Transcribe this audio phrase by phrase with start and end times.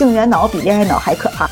[0.00, 1.46] 性缘脑比恋爱脑还可怕。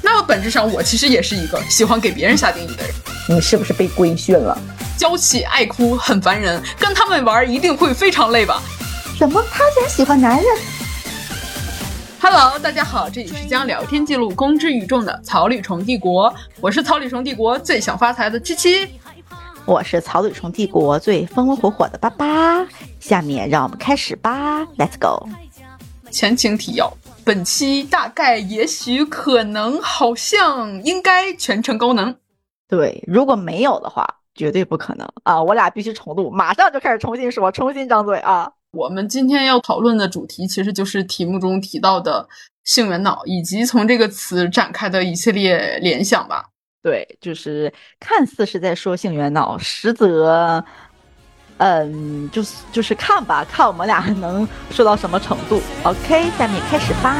[0.00, 2.94] 那么本质上，我其实也是一个喜欢给别人下定义的人。
[3.28, 4.56] 你是不是被规训了？
[4.96, 8.62] 娇气爱哭，很烦人，跟他们玩一定会非常累吧？
[9.18, 9.44] 怎么？
[9.50, 10.46] 他竟然喜欢男人
[12.20, 18.86] ？Hello，大家好，这里是将聊天记录公之于众的草履虫帝国，我是草履虫帝国最想发财的七七，
[19.64, 22.64] 我是草履虫帝国最风风火火的八八。
[23.00, 25.28] 下面让我们开始吧，Let's go。
[26.12, 26.90] 前情提要：
[27.28, 32.16] 本期大概、也许、可能、好像、应该全程高能。
[32.66, 34.14] 对，如果没有的话。
[34.34, 35.42] 绝对不可能啊！
[35.42, 38.48] 我俩必须重录，马上就开始重新说，重新张嘴啊！
[38.70, 42.28] 我们今天要讨论的主题，其实就是题目中提到的
[42.62, 46.44] 性缘脑，以及从这个词展开的一系列联想吧。
[46.80, 50.64] 对，就是看似是在说性缘脑，实则，
[51.58, 55.60] 嗯，就是就是看吧，看我们俩能说到什么程度。
[55.82, 57.16] OK，下面开始吧。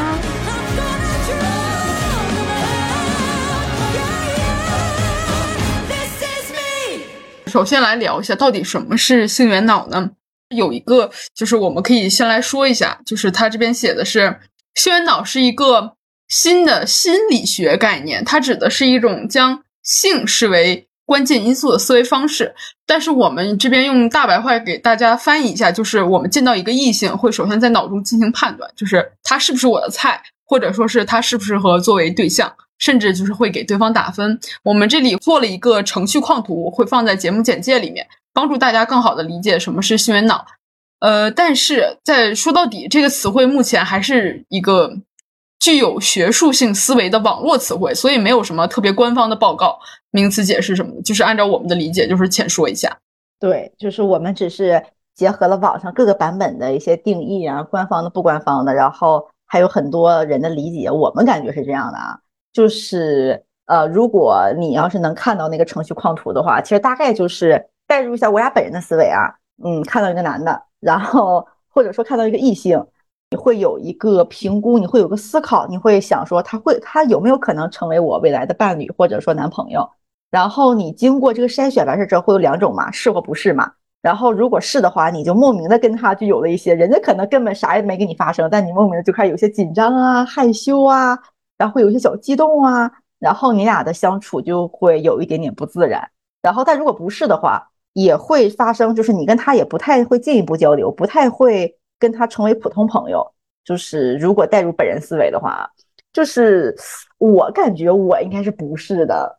[7.47, 10.11] 首先来聊一下，到底什么是性缘脑呢？
[10.55, 14.39] 有一个就是我们可以先来说一下，就是他这边写的是
[14.75, 15.95] 性缘脑是一个
[16.29, 22.55] 新的心理学概念，它指的是一种将性视为关键因素的思维方式。
[22.87, 32.53] 但是我们这边用大白话给大家翻译一下，就是我们见到一个异性，会首先在脑中进行判断，就是他是不是我的菜，或者说是他适不适合作为对象。
[32.79, 34.39] 甚至就是会给对方打分。
[34.63, 40.47] 我们这里做了一个程序框图，会放在节目简介里面，帮助大家更好的理解什么是性缘脑。
[41.01, 44.97] 呃，但是在说到底，这个词汇目前还是一个
[45.59, 49.79] 具有学术性思维的网络词汇，所以没有什么特别官方的报告、
[50.11, 51.03] 名词解释什么的。
[51.03, 52.97] 就是按照我们的理解，就是浅说一下。
[53.41, 54.83] 对，就是我们只是
[55.15, 62.19] 结合了网上各个版本的一些定义啊，官方的、不官方的，然后还有很多人的理解，我们感觉是这样的啊。
[62.53, 69.29] 就是呃，如果你要是能看到那个程序框图的话，其实大概就是代入一下我俩本人的思维啊，
[69.63, 72.83] 嗯，看到一个男的，然后或者说看到一个异性，
[73.31, 79.89] 你会有一个评估，你会有个思考，你会想说他会他有没有可能成为我未来的伴侣或者说男朋友？
[80.31, 83.73] 然后你经过这个筛选完事之后，会有两种嘛，是或不是嘛？
[84.01, 91.19] 然后如果是的话，你就莫名的跟他就有了一些，人家可能根本啥也没跟你发生，但你莫名的就开始有些紧张啊、害羞啊。
[91.59, 96.09] 然后会有一些小激动啊，然后你俩的相处就会有一点点不自然。
[96.41, 103.27] 然后，但如果不是的话，也会发生，就是你跟他也不太会进一步交流，不太会跟他成为普通朋友。
[103.65, 105.71] 就是如果带入本人思维的话，
[106.11, 106.75] 就是
[107.19, 109.39] 我感觉我应该是不是的，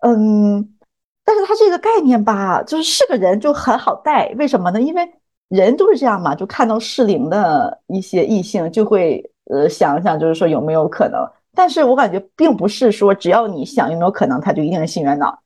[0.00, 0.76] 嗯，
[1.24, 4.78] 但是他这个概念吧，就是是个人就很好带，为什么呢？
[4.78, 5.10] 因为
[5.48, 11.26] 人都是这样嘛，就看到适龄的一些异性，就会呃想想，就是说有没有可能。
[11.54, 15.40] 但是我感觉并不是说只要你想有没有可能，他就一定是性缘脑。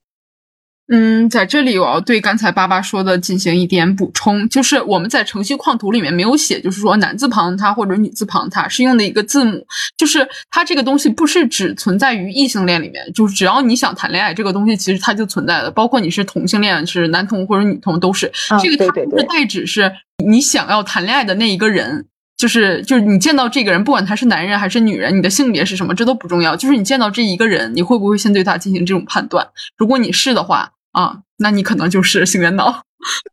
[0.88, 18.30] 嗯，在这里我要对刚才爸爸说的进行一点补充，就是我们在程序框图里面没有写，就是说男字旁他或者女字旁他是用的一个字母，就是它这个东西不是只存在于异性恋里面，就是只要你想谈恋爱，这个东西其实它就存在的，包括你是同性恋，是男同或者女同都是。
[18.62, 19.90] 这个它不是代指是
[20.22, 22.06] 你想要谈恋爱的那一个人。
[22.36, 26.56] 就是就是你见到这个人，不管他是男人还是女人，你的性别是什么，这都不重要。
[26.56, 29.48] 就是你见到这一个人，你会不会先对他进行这种判断？
[29.76, 32.82] 如果你是的话，啊，那你可能就是性缘脑。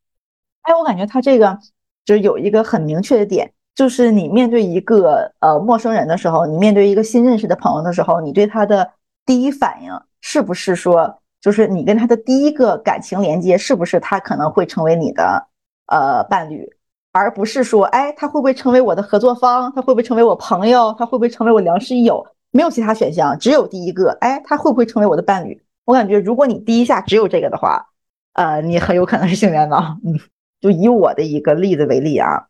[0.64, 1.58] 哎，我感觉他这个
[2.06, 8.92] 就是有一个很明确的点，就是你面对一个呃陌生人的时候，你面对一个新认识的朋友的时候，你对他的
[9.26, 9.92] 第一反应
[10.22, 15.48] 是不是说，就是你跟他的第一个感情连接是不是他可能会成为你的
[15.88, 16.70] 呃伴侣？
[17.14, 19.72] 而不是说，哎，他会不会成为我的合作方？
[19.76, 20.96] 他会不会成为我朋友？
[20.98, 22.26] 他会不会成为我良师益友？
[22.52, 24.18] 没有其他选项，只有第一个。
[24.22, 25.62] 哎，他会不会成为我的伴侣？
[25.86, 27.86] 我感觉，如果你第一下只有这个的话，
[28.34, 29.98] 呃，你很有可能是性缘脑。
[30.06, 30.18] 嗯，
[30.62, 32.46] 就以我的一个例子为例啊，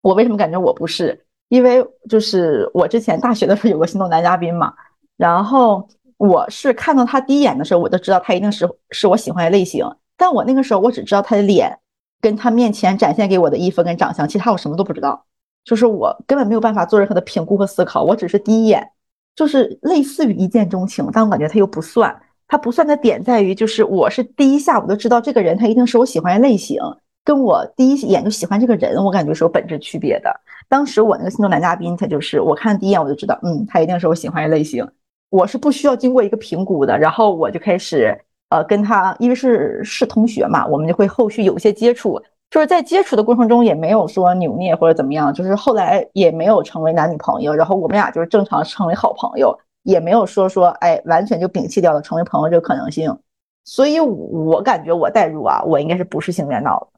[0.00, 1.24] 我为什么感觉我不是？
[1.48, 4.72] 因为就是我之前大学的时候有个心动男嘉宾嘛，
[5.16, 9.86] 然后我是看到他第一眼的时候，我就知道他一定是是我喜欢的类型。
[10.16, 11.78] 但我那个时候我只知道他的脸。
[12.22, 15.22] 跟他面前展现给我的衣服跟长相，其他我什么都不知道，
[15.64, 18.04] 就是我根本没有办法做任何的评估和思考。
[18.04, 18.88] 我只是第一眼
[19.36, 22.16] 就是类似于一见钟情，但我感觉他又不算。
[22.46, 26.78] 他不算的点在于，就是我是第一下我就知道这个人他一定是我喜欢的类型，
[27.24, 30.32] 跟我第一眼就喜欢这个人，我感觉是有本质区别的。
[30.68, 34.88] 当时我那个心动男嘉宾，他就是我看第一眼我就知道，嗯，他一定是我喜欢的类型。
[35.30, 38.16] 我是不需要经过一个评估的，然后我就开始。
[38.52, 42.20] 呃，跟他因为是是同学嘛，我们就会后续有一些接触，
[42.50, 53.16] 就是在接触的过程中也没有说扭捏或者怎么样，就是后来也没有成为男女朋友，然后我们俩就是正常成为好朋友，也没有说说哎完全就摒弃掉了成为朋友这个可能性。
[53.64, 56.91] 所以，我感觉我代入啊，我应该是不是性恋脑的。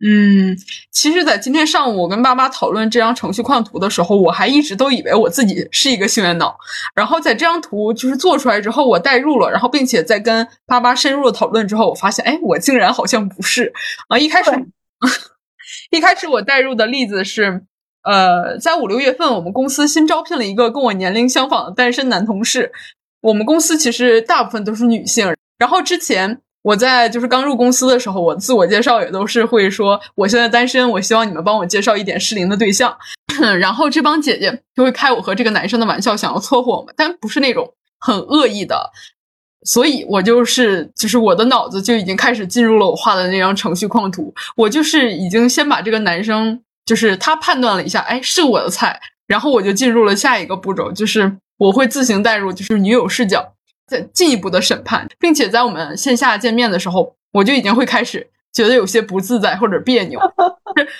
[0.00, 0.56] 嗯，
[0.92, 6.56] 其实，在今天上午我跟爸爸讨论这张程序框图的时候，我还一直都以为我自己是一个性缘脑。
[6.94, 13.72] 然后，在这张图就是做出来之后，我代入了，然后并且在跟爸爸深入的讨论之后，我发现，哎，我竟然好像不是
[14.08, 14.16] 啊！
[14.16, 14.50] 一开始，
[15.90, 17.64] 一开始我代入的例子是，
[18.04, 22.70] 呃，在五六月份，我们公司新招聘了一个跟我年龄相仿的单身男同事。
[23.20, 26.40] 我们公司其实大部分都是女性，然后之前。
[26.62, 32.96] 我在就是刚入公司的时候，我自我介绍也都是会说我现在单身，我希望你们帮我介绍一点适龄的对象。
[33.60, 38.90] 然后这帮姐姐就会开我和这个男生的玩笑，想要撮合我们，但不是那种很恶意的。
[39.64, 44.34] 所以我就是就是我的脑子就已经开始进入了我画的那张程序框图。
[44.56, 53.54] 我就是已经先把这个男生就是他判断了一下，哎，是我的菜，然后我就进入了下一个步骤，就是我会自行带入，就是女友视角。
[53.88, 60.20] 在进一步的审判，并且在我们线下见面的时候，我就已经会开始觉得有些不自在或者别扭，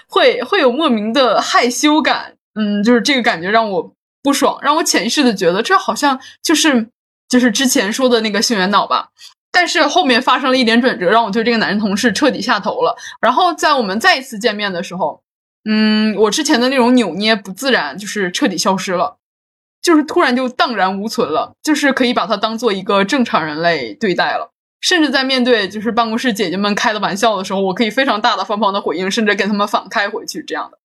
[0.08, 2.34] 会会有莫名的害羞感。
[2.54, 3.92] 嗯，就是这个感觉让我
[4.22, 6.88] 不爽，让我潜意识的觉得这好像就是
[7.28, 9.10] 就是之前说的那个性缘脑吧。
[9.52, 12.96] 但是后面发生了一点转折，让我对这个男同事彻底下头了。
[13.20, 15.22] 然后在我们再一次见面的时候，
[15.68, 19.17] 嗯，我之前的那种扭捏不自然就是彻底消失了。
[19.88, 24.50] 就是突然就荡然无存了，就是可以把它当做一个正常人类对待了。
[24.82, 30.76] 甚至在面对就是办公室姐姐们开的玩笑的时候，我可以非常大大方方的回应，甚至给他们反开回去这样的。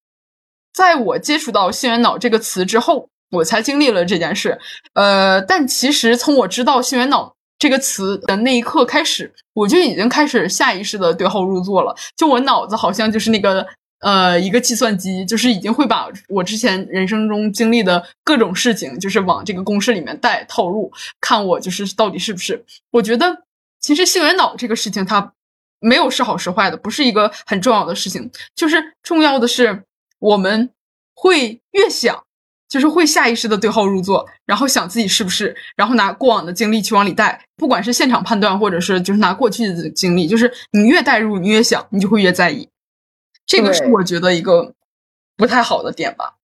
[0.74, 4.58] 在我接触到“性缘脑”这个词之后，我才经历了这件事。
[4.94, 11.94] 呃，但其实从我知道“性缘脑”这个词的那一刻开始，我就已经开始下意识的对号入座了。
[12.16, 13.68] 就我脑子好像就是那个。
[14.04, 20.92] 呃，一个计算机就是已经会把我之前人生中经历的各种事情，就是往这个公式里面带套入，
[21.22, 22.66] 看我就是到底是不是？
[22.92, 23.44] 我觉得
[23.80, 25.34] 其实性缘脑这个事情它
[25.80, 29.84] 没有是好是坏的，不是一个很重要的事情，就是重要的是
[30.20, 30.70] 我们
[31.16, 32.24] 会越想，
[32.68, 42.68] 就是会下意识的对号入座，然后想自己是不是，然后拿过往的经历去往里带，不管是现场判断，或者是就是拿过去的经历，就是你越代入，你越想，你就会越在意。
[43.46, 44.74] 这个是我觉得一个
[45.36, 46.36] 不太好的点吧。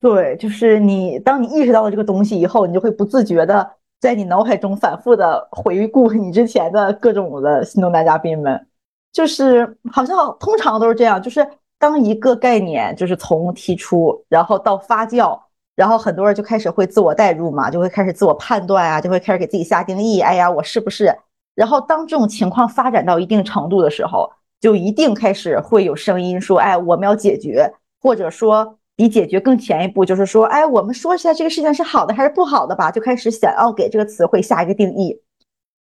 [0.00, 3.70] 对，就是你当你意识到了这个东西以后，你就会不自觉的
[4.00, 8.66] 在你脑海中反复的回顾你之前的各种的心动男嘉宾们，
[9.12, 11.46] 就是好像通常都是这样，就是
[11.78, 15.38] 当一个概念就是从提出，然后到发酵，
[15.76, 21.14] 然后很多人就开始会自我代入嘛，就会开始自我判断啊，就会开始给自己下定义，哎呀，我是不是？
[21.54, 24.30] 然后当这种情况发展到一定程度的时候。
[24.60, 35.18] 就一定开始会有声音说，哎，我们要解决，或者说比解决更前一步，就是说，哎，我们说一下这个事情是好的还是不好的吧，就开始想要给这个词汇下一个定义。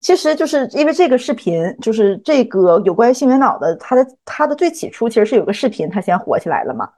[0.03, 6.89] 其实就是因为这个视频，就是这个有关于性缘脑的，它的它的最起初其实是有个视频，它先火起来了嘛。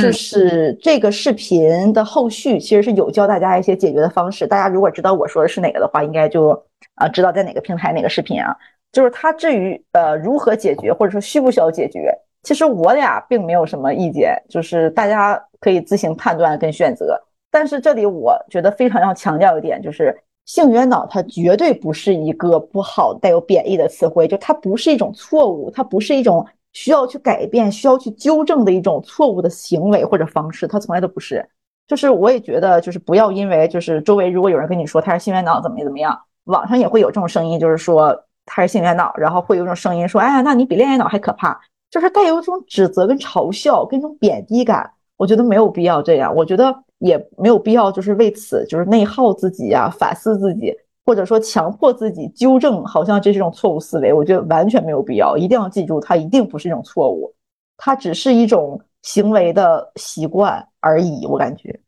[0.00, 4.46] 就是这个视频的后续其实是有教大家一些解决的方式。
[4.46, 6.50] 大家如果知道我说的是哪个的话，应该就
[6.94, 8.56] 啊知道在哪个平台哪个视频啊。
[8.92, 17.18] 就是他至于呃如何解决，或者说需不需要解决，其实我俩并没有什么意见，就是大家可以自行判断跟选择。
[17.50, 20.14] 但是这里我觉得非常要强调一点，就是
[20.44, 31.46] 性缘脑它绝对不是一个不好带有贬义的词汇，就它不是一种错误，它不是一种需要去改变、需要去纠正的一种错误的行为或者方式，它从来都不是。
[31.86, 38.22] 就是我也觉得，就是不要因为就是周围如果有人跟你说他是性缘脑怎么怎么样，网上也会有这种声音，就是说。
[38.46, 41.58] 他是性缘脑，然后会有种声音说：“哎呀，那你比恋爱脑还可怕。”
[41.90, 44.90] 就是带有一种指责、跟嘲笑、跟一种贬低感。
[45.18, 54.12] 我觉得没有必要这样，我觉得也没有必要，就是为此就是内耗自己啊，反思自己，或者说强迫自己纠正，好像这是一种错误思维。
[54.12, 55.36] 我觉得完全没有必要。
[55.36, 57.32] 一定要记住，它一定不是一种错误，
[57.76, 61.26] 它只是一种行为的习惯而已。
[61.26, 61.78] 我感觉。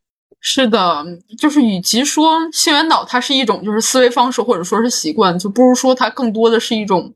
[0.46, 1.02] 是的，
[1.38, 7.14] 就是与其说性缘脑它是一种就是思维方式或者说是习惯，就不如说它更多的是一种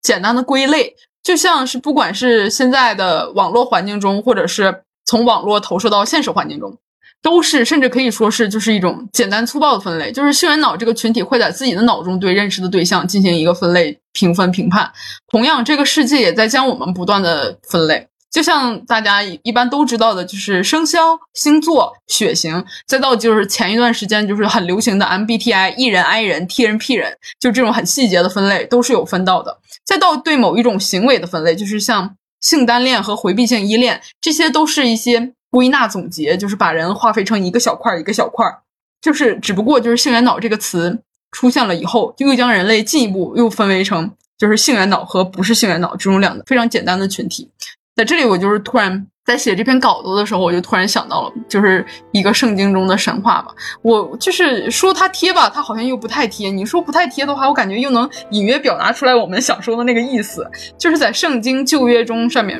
[0.00, 0.94] 简单的归类。
[1.24, 6.78] 就像是不管是现在的网络环境中，或者是从网络投射到现实环境中，
[7.20, 10.12] 都是甚至可以说是就是一种简单粗暴的分类。
[10.12, 14.88] 就是性缘脑这个群体会在自己的脑中对认识的对象进行一个分类、评分、评判。
[15.26, 18.06] 同样，这个世界也在将我们不断的分类。
[18.30, 29.58] 就像大家一般都知道的，就是生肖、星座、血型，再到就是前一段时间就是很流行的 MBTI，E 人、I 人、T 人、P 人，就这种很细节的分类都是有分到的。
[29.84, 38.46] 再到对某一种行为的分类，就是像性单恋和回避性依恋，这些都是一些归纳总结，就是把人划分成一个小块一个小块
[39.00, 41.00] 就是只不过就是性缘脑这个词
[41.32, 47.48] 出现了以后，就又将人类进一步又分为成就是性缘脑和不是性缘脑这种两个非常简单的群体。
[47.98, 49.06] 在这里，我就是突然。
[49.26, 53.48] 在写这篇稿子的时候，我就突然想到了，就是一个圣经中的神话吧。
[53.82, 56.48] 我就是说它贴吧，它好像又不太贴。
[56.48, 60.50] 你说不太贴的话，我感觉又能隐约表达出来我们想说的那个意思。
[60.78, 62.58] 就是在圣经旧约中上面，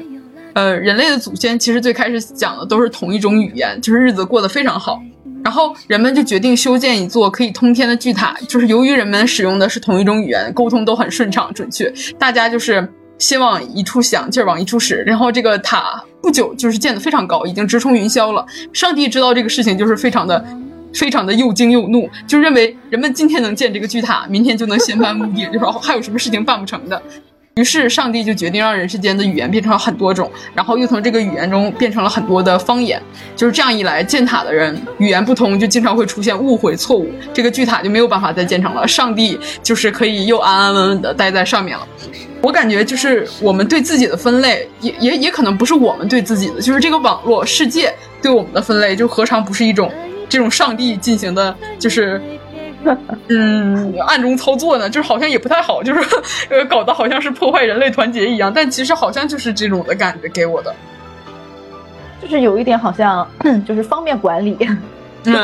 [0.53, 5.01] 呃，人类的祖先其实最开始讲的都是同一种语言，就是日子过得非常好。
[5.43, 12.87] 然后人们就决定修建一座可以通天的巨塔，就是由于人们使用的是同一种语言，沟通都很顺畅准确，大家就是
[13.19, 16.03] 先往一处想，劲儿往一处使，然后这个塔。
[16.21, 18.45] 不久就是建得非常高，已经直冲云霄了。
[18.73, 20.45] 上帝知道这个事情，就是非常的、
[20.93, 27.01] 非常的又惊又怒，就认为人们今天能建这个巨塔，明天就能掀翻屋顶，然后还有什么事情办不成的。
[27.59, 33.03] 于是上帝就决定让人世间的语言变成了很多种，然后又从这个语言中变成了很多的方言。
[33.35, 38.87] 就是这样一来，建塔的人语言不通，就经常会出现误会、错误，这个巨塔就没有办法再建成了。
[38.87, 41.85] 上帝就是可以又安安稳稳的待在上面了。
[42.41, 49.93] 我感觉就是我们对自己的分类，也也也可能不是我们对自己的，就是这个网络世界对我们的分类，就何尝不是一种
[50.29, 52.23] 这种上帝进行的，就是
[53.29, 54.89] 嗯暗中操作呢？
[54.89, 56.01] 就是好像也不太好，就是
[56.51, 60.75] 呃搞得好像是破坏人类团结一样，但其实好像就是这种的感觉给我的，
[62.23, 63.27] 就是有一点好像
[63.67, 64.57] 就是方便管理，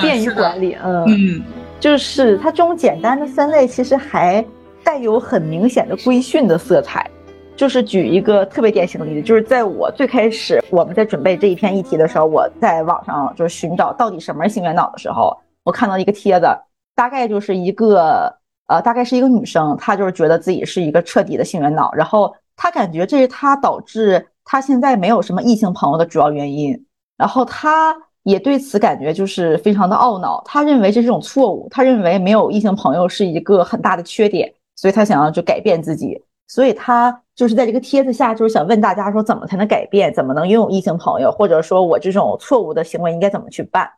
[0.01, 1.43] 便于管理，嗯，
[1.81, 4.45] 就是它这种简单的分类其实还。
[4.87, 7.09] 带有很明显的规训的色彩，
[7.57, 16.47] 就是举一个特别典型的例子，就是在我最开始我们在准备这一篇议题的时候，我在网上就是寻找到底什么是性缘脑的时候，我看到一个帖子，
[16.95, 18.35] 大概就是一个
[18.67, 26.87] 呃，大概是一个女生，她就是觉得自己是一个彻底的性缘脑，然后她感觉这是她导致她现在没有什么异性朋友的主要原因，
[27.17, 34.53] 然后她也对此感觉就是非常的懊恼，她认为这是种错误，她认为没有异性朋友是一个很大的缺点。
[34.77, 43.89] 所以她想要就改变自己，所以她就是在这个帖子下，就是想问大家说，怎么才能改变，怎么能拥有异性朋友，或者说我这种错误的行为应该怎么去办？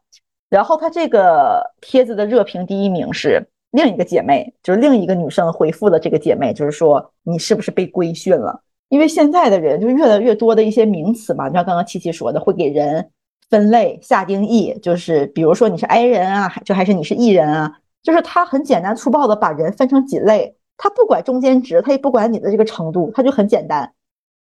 [0.48, 8.60] 然后他这个帖子的热评第一名是另一个姐妹，就是另一个女生回复的这个姐妹，就是说你是不是被规训了？
[8.88, 13.10] 因为现在的人就越来越多的一些名词嘛，就像刚刚七七说的，会给人
[13.50, 20.56] 分类下定义，就是比如说你是 I 人啊，就还是你是 E 人啊，就是他很简单粗暴的把人分成几类。
[20.78, 23.92] 他不管中间值，他也不管你的这个程度，他就很简单。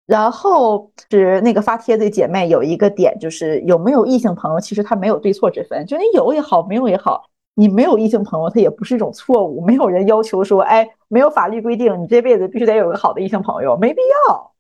[0.05, 7.23] 然后是那个发帖的姐妹有一个点，就是有没有异性朋友，其实他没有对错之分，就你有也好，没有也好，
[7.55, 9.65] 你没有异性朋友，他也不是一种错误。
[9.65, 14.53] 没有人要求说，哎，没有法律规定你这辈子必须得有个好的异性朋友，没必要。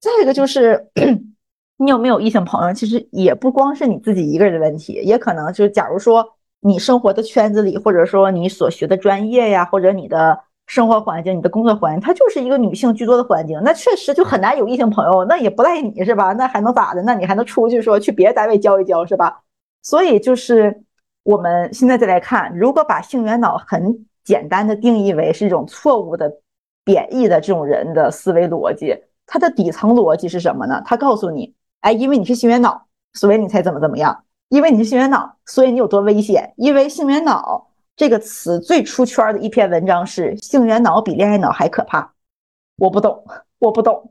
[0.00, 0.88] 再一个就是，
[1.78, 6.24] 你有没有异性朋友，其实也不光是你自己一个人的问题，也可能就是，假如说
[6.60, 10.40] 你生活的圈子里，或者说你所学的专业呀，或者你的。
[10.70, 16.32] 生活环境，你的工作环境，它就是一个女性居多的环境，那确实就很难有异性朋友，那也不赖你是吧？
[16.34, 17.02] 那还能咋的？
[17.02, 19.42] 那你还能出去说去别的单位交一交是吧？
[19.82, 20.84] 所以就是
[21.24, 26.32] 我们现在再来看，如果把性缘脑很简单的定义为是一种错误的
[26.84, 28.96] 贬义的这种人的思维逻辑，
[29.26, 30.80] 它的底层逻辑是什么呢？
[30.84, 34.14] 它告诉你，哎，因为你是性缘脑，所以你才怎么怎么样；
[34.50, 37.69] 因为你是性缘脑，所以你有多危险；因为性缘脑。
[38.00, 42.14] 这个词最出圈的一篇文章是“性缘脑比恋爱脑还可怕”，
[42.80, 43.22] 我不懂，
[43.58, 44.10] 我不懂。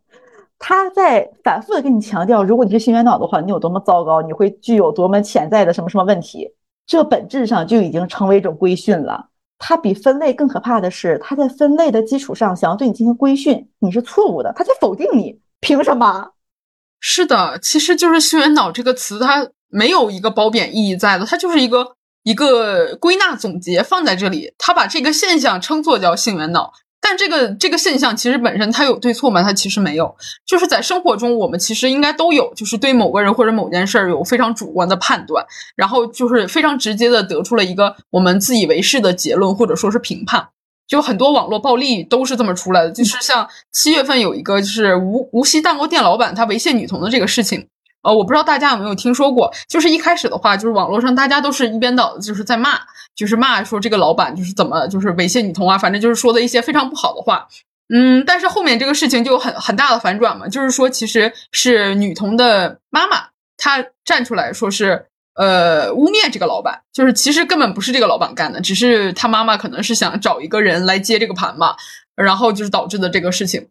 [0.59, 6.47] 他在反复的跟你强调，如果你是性缘脑的话，你有多么糟糕，你会具有多么潜在的什么什么问题。
[6.85, 9.29] 这本质上就已经成为一种规训了。
[9.57, 16.29] 它比分类更可怕的是，他在分类的基础上想要对你进行规训，你是错误的，他在否定你，凭什么？
[16.99, 21.95] 是的，其实就是“性缘脑”这个词，它没有一个褒贬意义在的，它就是一个。
[22.23, 29.41] 一个归纳总结放在这里，他把这个现象称作叫性缘脑，但这个这个现象其实本身它有对错吗？
[29.41, 35.45] 它其实没有，就是在生活中我们其实应该都有，就是对某个人或者某件事儿有非常主观的判断，
[35.77, 40.49] 然后就是非常直接的得出了一个我们自以为是的结论或者说是评判，
[40.87, 47.68] 就很多网络暴力都是这么出来的，就是像七月份有一个就是无无锡蛋糕店老板他猥亵女童的这个事情。
[48.01, 52.79] 呃，我不知道大家有没有听说过，就是一开始的话，就是网络上大家都是一边倒的，就是在骂，
[53.13, 57.47] 就是骂说这个老板就是怎么就是猥亵女童啊，反正就是说的一些非常不好的话。
[57.93, 63.27] 嗯，但是后面这个事情就很很大的反转嘛，就是说其实是女童的妈妈
[63.57, 71.75] 她站出来说是呃污蔑这个老板，就是其实根本不是这个老板干的，只是他妈妈可能是想找一个人来接这个盘嘛，
[72.15, 73.67] 然后就是导致的这个事情。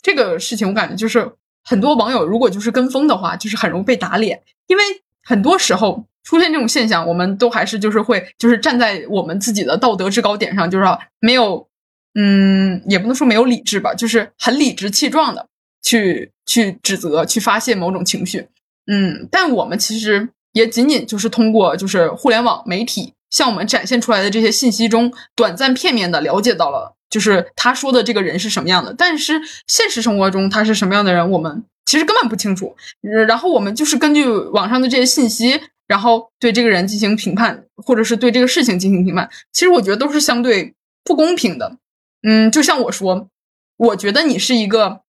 [0.00, 1.30] 这个事情我感觉就是。
[1.64, 4.82] 很多网友如果就是跟风的话，就是很容易被打脸，因为
[5.22, 10.84] 很多时候出现这种现象，我们都还是就是会就是站在我们自己的道德制高点上，就是
[11.20, 11.68] 没有，
[12.14, 15.46] 嗯，也不能说没有理智吧，就是很理直气壮的
[15.82, 18.48] 去去指责、去发泄某种情绪，
[18.86, 26.96] 嗯，但我们其实也仅仅就是通过就是互联网媒体向我们展现出来的这些信息中，短暂片面的了解到了。
[27.10, 32.74] 就是他说的这个人是什么样的，但是现实生活中他是什么样的人，我们其实根本不清楚。
[33.26, 39.28] 然后我们就是根据网上的这些信息，然后对这个人进行评判，或者是对这个事情进行评判。
[39.52, 40.74] 其实我觉得都是相对
[41.04, 41.76] 不公平的。
[42.22, 43.28] 嗯，就像我说，
[43.76, 45.00] 我觉得你是一个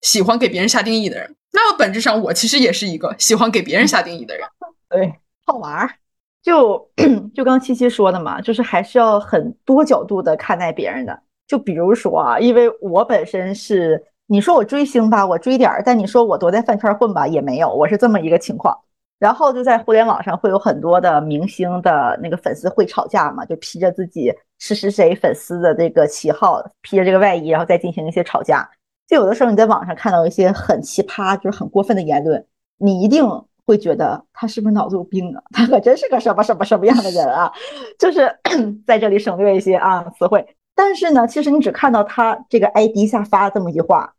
[0.00, 4.48] 喜欢给别人下定义的人，那么本质上我其实也是一个喜欢给别人下定义的人。
[4.88, 5.96] 对，好玩儿。
[6.42, 6.90] 就
[7.34, 11.22] 就刚七七说的嘛，就是还是要很多角度的看待别人的。
[11.52, 18.74] 就比如说啊，因为我本身是你说我追星吧，我追点儿；但你说我多在饭圈混吧，也没有，我是这么一个情况。
[19.18, 28.66] 然后就在互联网上会有很多的明星的那个粉丝会吵架嘛，就披着自己是是谁粉丝的这个旗号，披着这个外衣，然后再进行一些吵架。
[29.06, 32.42] 就有的时候你在网上看到一些很奇葩，就是很过分的言论，
[32.78, 33.22] 你一定
[33.66, 35.42] 会觉得他是不是脑子有病啊？
[35.50, 37.52] 他可真是个什么什么什么样的人啊？
[38.00, 38.34] 就是
[38.86, 40.56] 在这里省略一些啊词汇。
[40.74, 44.14] 但是呢，其实你只看到他这个 ID 下发这么一句话，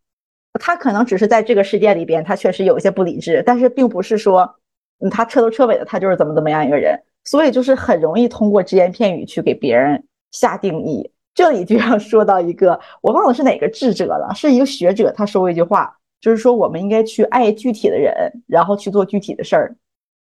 [0.60, 4.56] 他可能只是在这个事件里边，他确实有一些不理智，但是并不是说，
[5.00, 11.12] 嗯，他彻头彻尾的他就是怎么怎么样一个人，所以就是很容易通过只言片语去给别人下定义。
[11.34, 18.14] 这里就要说到一个，我忘了是哪个智者了，是一个学者，他说过一句话，就是说我们应该去爱具体的人，
[18.46, 19.76] 然后去做具体的事儿。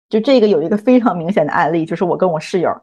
[0.09, 2.75] 就这个有一个非常明显的案例，就是我跟我室友。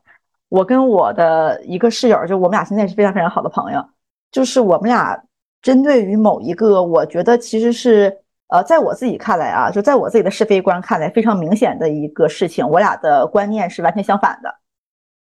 [0.48, 3.84] 我跟我的一个室友，就我们俩现在也是非常非常好的朋友。
[4.30, 5.20] 就是我们俩
[5.62, 8.16] 针对于某一个，我觉得其实是
[8.48, 14.54] 呃，在我自己看来啊，就在我自己的是非观看来非常明显的一个事情，我俩的观念是完全相反的。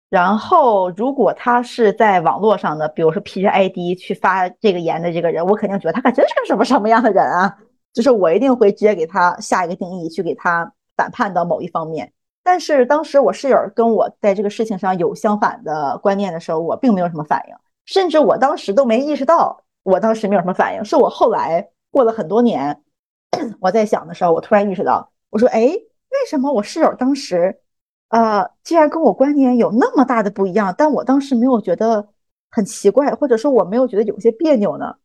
[0.09, 7.57] 然后，如果他是在网络上的，比如说披着 ID 去发这个言的这个人，我肯定觉得他可真是个什么什么样的人啊！
[7.93, 12.11] 就是我一定会直接给他下一个定义，去给他反叛到某一方面。
[12.45, 20.83] 但是当时我室友跟我在这个事情上有相反的观念的时候，我并没有什么反应，甚至我当时都没意识到，我当时没有什么反应。
[20.83, 22.83] 是我后来过了很多年，
[23.61, 27.61] 我在想的时候，我突然意识到，我说：“哎，为什么我室友当时，
[28.09, 32.09] 呃，既然跟我观念有那么大的不一样，但我当时没有觉得
[32.51, 34.95] 很奇怪，或者说我没有觉得有些别扭呢？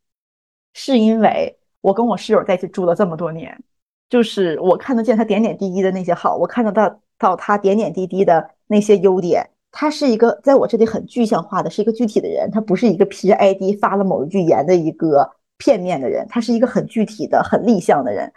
[0.75, 3.63] 是因为我跟我室友在一起住了这么多年，
[4.09, 18.33] 就是我看得见他点点滴滴的那些好，我看得到。”到他点点滴滴的那些优点，他是一个在我这里很具象化的，是一个具体的人，他不是一个 P ID 发了某一句言的一个片面的人，他是一个很具体的、很立项的人。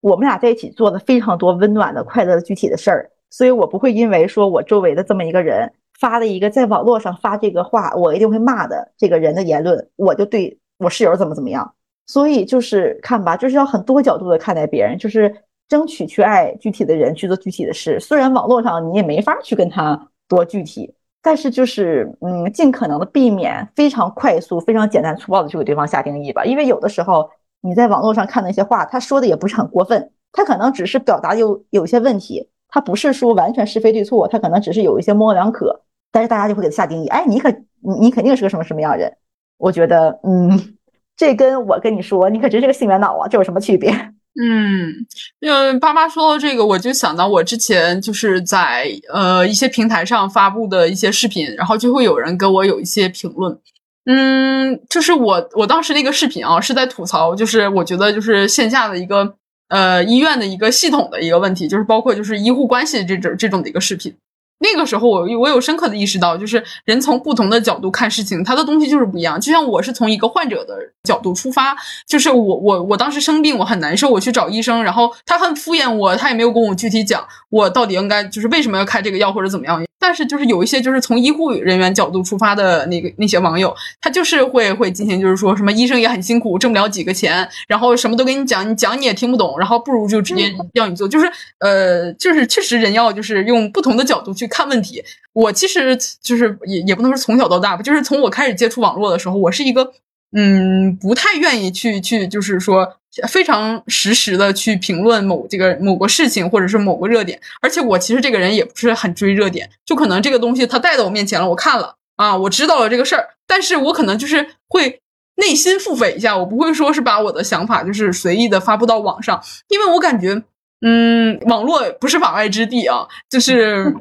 [0.00, 11.74] 我们俩在一起做了非常多温暖的、快乐的、具体的事儿，所以我不会因为说我周围的这么一个人发了一个在网络上发这个话，我一定会骂的这个人的言论，我就对我室友怎么怎么样。
[12.06, 15.34] 所以就是看吧，就是要很多角度的看待别人，就是。
[15.68, 17.98] 争取去爱具体的人，去做具体的事。
[18.00, 26.44] 虽然网络上你也没法去跟他多具体，但是就是嗯，尽可能的避免非常快速、非常简单粗暴的去给对方下定义吧。
[26.44, 27.28] 因为有的时候
[27.62, 35.82] 你在网络上看那些话，他说的也不是很过分，他可能只是表达有有些问题，他不是说完全是非对错，他可能只是有一些模棱两可。
[36.12, 39.12] 但是大家就会给他下定义，哎，你可你你肯定是个什么什么样人？
[39.58, 40.76] 我觉得嗯，
[41.16, 43.90] 这跟我跟你说你可真是个性缘脑啊，这有什么区别？
[44.38, 44.92] 嗯，
[45.40, 53.58] 因为爸妈说到这个，我就想到我之前就是在呃一些平台上发布的一些视频，然后就会有人跟我有一些评论。
[54.04, 59.34] 嗯，就是我我当时那个视频啊，是在吐槽，就是我觉得就是线下的一个
[59.68, 64.14] 呃医院的一个系统的一个问题，就是包括就是医护关系这种这种的一个视频。
[64.58, 69.40] 那个时候，我我有深刻的意识到，就是人从不同的角度看事情，他的东西就是不一样。
[69.40, 79.84] 就像我是从一个患者的角度出发，就是我我我当时生病，我很难受，我去找医生，然后他很敷衍我，他也没有跟我具体讲我到底应该就是为什么要开这个药或者怎么样。
[80.06, 95.02] 但是就是有一些就是从医护人员角度出发的那个那些网友，他就是会会进行就是说什么医生也很辛苦，挣不了几个钱，然后什么都给你讲，你讲你也听不懂，然后不如就直接要你做，就是呃就是确实人要就是用不同的角度去看问题。
[95.32, 99.90] 我其实就是也也不能说从小到大吧，就是从我开始接触网络的时候，我是一个。
[100.32, 115.00] 嗯，不太愿意去去，就是说非常实时的去评论某这个某个事情或者是某个热点，而且我其实这个人也不是很追热点，就可能这个东西它带到我面前了，我看了啊，我知道了这个事儿，但是我可能就是会
[115.36, 120.42] 内心腹诽一下，我不会说是把我的想法就是随意的发布到网上，因为我感觉，
[120.80, 123.94] 嗯，网络不是法外之地啊，就是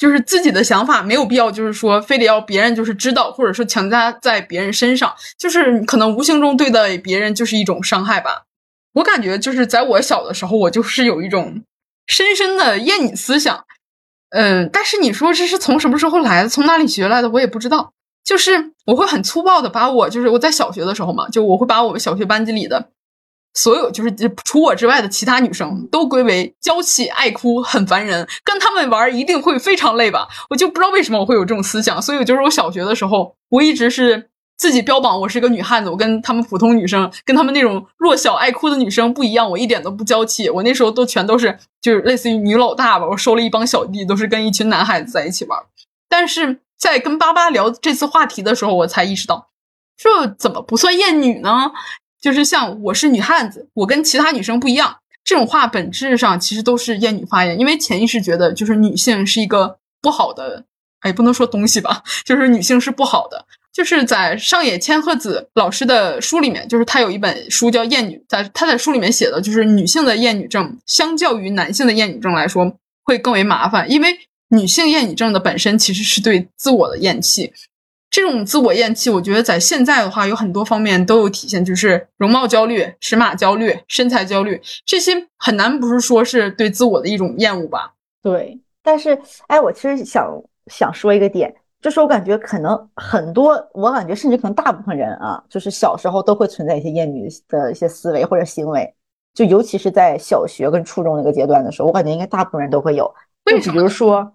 [0.00, 8.44] 就是自己的想法没有必要，就是说非得要别人就是知道，或者说强加在别人身上，就是可能无形中对待别人就是一种伤害吧。
[8.94, 11.62] 我感觉就是在我小的时候，我就是有一种
[12.06, 13.62] 深深的厌女思想。
[14.30, 17.92] 嗯，但是你说这是从什么时候来的，从哪里学来的，我也不知道。
[18.24, 22.88] 就是我会很粗暴的把我，就是我在小学的时候嘛，就我会把我们小学班级里的
[23.54, 30.28] 所有，就是除我之外的其他女生都归为娇气、爱哭、很烦人，跟他们玩一定会非常累吧。
[30.50, 34.28] 我就不知道为什么我会有这种思想，所以就是我小学的时候，我一直是。
[34.60, 40.50] 自己标榜我是一个女汉子，我跟他们普通女生，跟他们那种弱小爱哭的女生不一样，我一点都不娇气。
[40.50, 45.58] 我那时候都全都是就是类似于女老大吧，我收了一帮小弟，都是跟一群男孩子在一起玩。
[46.10, 49.48] 但是在跟巴巴聊这次话题的时候，我才意识到，
[49.96, 51.72] 这怎么不算厌女呢？
[52.20, 60.64] 就是像我是女汉子，我跟其他女生不一样，这种话本质上其实都是厌女发言，因为潜意识觉得就是女性是一个不好的，
[61.00, 63.46] 哎，不能说东西吧， 就是女性是不好的。
[63.72, 77.52] 就是在上野千鹤子老师的书里面，就是他有一本书叫《厌女》，在他在书里面写的，就是女性的厌女症相较于男性的厌女症来说会更为麻烦，因为女性厌女症的本身其实是对自我的厌弃，
[78.10, 87.94] 这种自我厌弃，我觉得在现在的话有很多方面都有体现，就是容貌焦虑、尺码焦虑、身材焦虑，这些很难不是说是对自我的一种厌恶吧？
[88.22, 90.28] 对，但是哎，我其实想
[90.66, 91.54] 想说一个点。
[91.80, 98.94] 就是我感觉可能很多，我感觉甚至可能大部分人啊，就是小时候都会存在一些厌女的一些思维或者行为，
[99.32, 103.10] 就尤其是在小学跟初中那个阶段的时候，我感觉应该大部分人都会有。
[103.62, 104.30] 就比如说，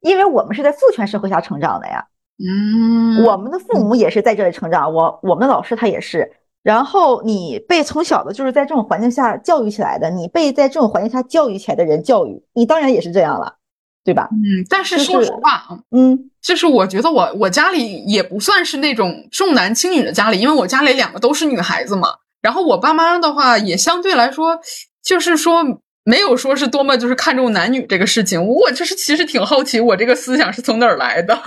[0.00, 2.02] 因为我们是在父权社会下成长的呀，
[2.38, 6.30] 嗯，我们的父母也是在这里成长，我我们的老师他也是，
[6.62, 13.56] 然后你被从小的就是在这种环境下教育起来的，你被在这种环境下教育起来的人教育，你当然也是这样了。
[14.04, 14.26] 对吧？
[14.32, 22.08] 嗯，但是说实话啊，嗯，就是我觉得我我家里也不算是那种重男轻女的家里，因为我家里两个都是女孩子嘛。
[22.40, 24.58] 然后我爸妈的话也相对来说，
[25.04, 25.62] 就是说
[26.04, 28.42] 没有说是多么就是看重男女这个事情。
[28.42, 31.38] 我就是其实挺好奇，我这个思想是从哪儿来的？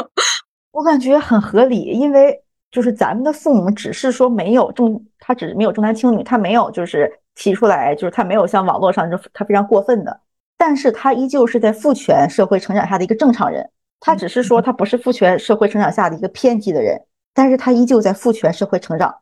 [0.71, 10.21] 我感觉很合理，因为就是咱们的父母只是说没有重，他只是没有重男轻女，他没有就是提出来，就是他没有像网络上就他非常过分的。
[10.57, 17.01] 但是他依旧是在父权社会成长下的一个正常人，他只是说他不是父权社会成长下的一个偏激的人，
[17.33, 19.13] 但是他依旧在父权社会成长，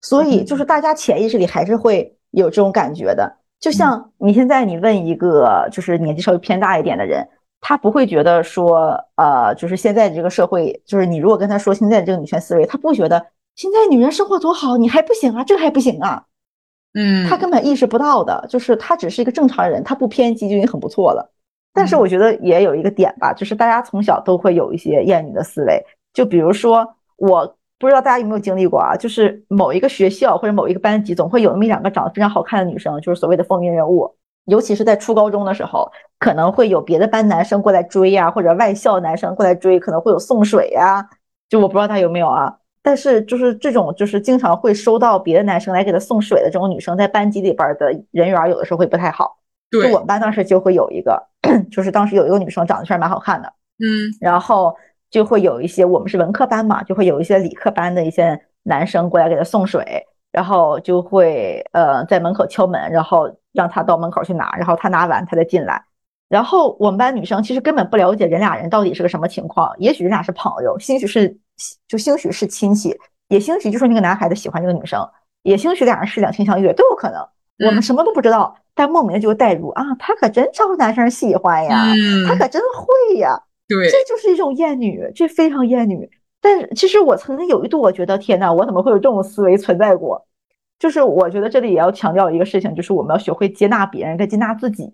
[0.00, 3.36] 所以就是大家潜意识里还是会有这种感觉的。
[3.60, 7.28] 就像你现在你问一个就是年纪稍微偏大一点的人，
[7.66, 13.24] 他不会觉得说呃就是现在这个社会，就是你如果跟他说现在这个女权思维，他不会觉得
[13.56, 16.24] 现在女人生活多好，你还不行啊，这还不行啊。
[16.92, 21.32] 嗯，他根本意识不到的，就是他只是一个正常人，他不偏激就已经很不错了。
[21.72, 34.14] 但是我觉得也有一个点吧，就是大家从小都会有一些厌女的思维，就比如说，我不知道大家有没有经历过啊，就是某一个学校或者某一个班级，总会有那么一两个长得非常好看的女生，就是所谓的风云人物。
[34.46, 41.08] 尤其是在初高中的时候，可能会有别的班男生过来追呀，或者外校男生过来追，可能会有送水呀。
[41.48, 42.54] 就我不知道他有没有啊。
[42.82, 49.38] 但是就是这种，就是经常会收到别的男生来给他送水的这种女生，在班级里边的人缘有的时候会不太好。
[49.70, 51.20] 就，我们班当时就会有一个，
[51.72, 54.76] 就是当时有一个女生长得确实蛮好看的，嗯，然后
[55.10, 65.82] 就会有一些我们是文科班嘛，就会有一些理科班的一些男生过来给她送水，然后就会呃在门口敲门，然后让他到门口去拿，然后他拿完他再进来。
[66.28, 71.38] 然后我们班女生其实根本不了解人俩人到底是个什么情况，也许人俩是朋友，兴许是。
[71.86, 72.92] 就兴许是亲戚，
[73.28, 75.08] 也兴许就是那个男孩子喜欢这个女生，
[75.44, 77.24] 也兴许俩人是两情相悦，都有可能。
[77.64, 81.92] 我们什么都不知道，但莫名就代入啊，他可真招男生喜欢呀，
[82.26, 83.40] 他可真会呀。
[83.68, 86.10] 对，这就是一种厌女，这非常厌女。
[86.44, 90.26] 但其实我曾经有一度，我觉得天呐，我怎么会有这种思维存在过？
[90.78, 94.90] 就是我觉得这里也要强调一个事情，就是我们要学会接纳别人跟接纳自己，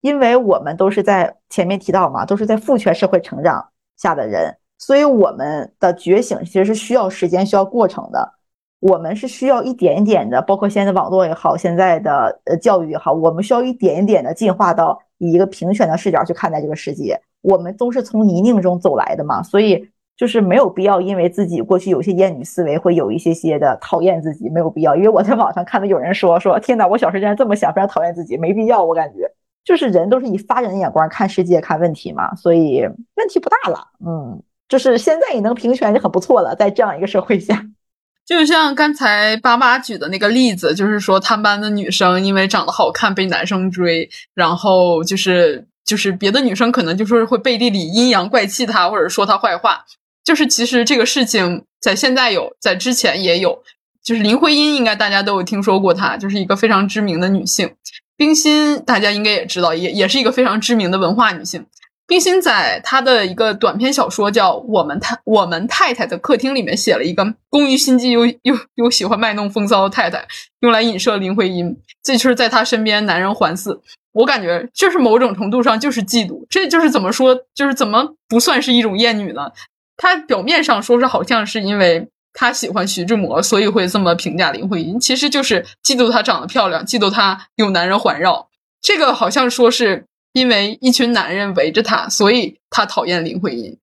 [0.00, 4.56] 因为我们都是在前面提到嘛，都是在父权社会成长下的人。
[4.78, 8.34] 所以我们的觉醒其实是需要时间、需要过程的。
[8.78, 17.20] 我们是需要一点一点的，包括现在的网络也好，现在的呃教育也好，我们需要一点一点的进化到以一个平权的视角去看待这个世界。
[17.40, 24.94] 我们都是从泥泞中走来的嘛，所以就是没有必要因为自己过去有些厌女思维，会有一些些的讨厌自己，没有必要。
[24.94, 28.84] 因为我在网上看到有人说说，天哪，我小时候竟然这么想，非常讨厌自己，没必要。
[28.84, 29.30] 我感觉
[29.64, 32.82] 就是人都是以发展的眼光看世界、看问题嘛，所以
[33.16, 33.88] 问题不大了。
[34.06, 34.42] 嗯。
[34.68, 37.62] 就是现在也能平权就很不错了，在这样一个社会下，
[38.24, 49.84] 就像刚才爸妈举的那个例子，就是说他们班的女生因为长得好看被男生追，然后就是就是别的女生可能就说会背地里阴阳怪气她，或者说她坏话。
[50.24, 53.62] 就是其实这个事情在现在有，在之前也有。
[54.04, 57.72] 就是林徽因，应该大家都有听说过她，就是一个非常知名的女性。
[58.16, 61.64] 冰心大家应该也知道，也也是一个非常知名的文化女性。
[62.04, 70.26] 冰心在她的一个短篇小说叫《我们太我们太太的客厅》里面写了一个工于心计又又又喜欢卖弄风骚的太太，
[70.62, 71.76] 用来影射林徽因。
[72.02, 73.78] 这就是在她身边男人环伺。
[74.14, 79.52] 我感觉这是某种程度上就是嫉妒，这就是怎么说，就是怎么不算是一种厌女呢？
[79.96, 82.08] 她表面上说是好像是因为。
[82.34, 84.98] 他喜欢徐志摩，所以会这么评价林徽因。
[84.98, 88.48] 其实就是嫉妒她长得漂亮，嫉妒她有男人环绕。
[88.80, 93.76] 这个好像说是因为一群男人围着她，所以他讨厌林徽因。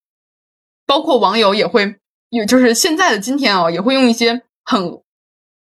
[0.87, 1.97] 包括网友也会
[2.31, 4.99] 有，就是现在的今天啊，也会用一些很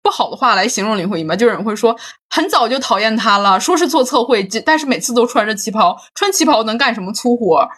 [0.02, 1.36] 不好的话来形容林徽因吧。
[1.36, 1.94] 就有人会说，
[2.30, 7.68] 很早就讨厌她了，说是做测绘，但是每次都穿着旗袍，穿旗袍能干什么粗活？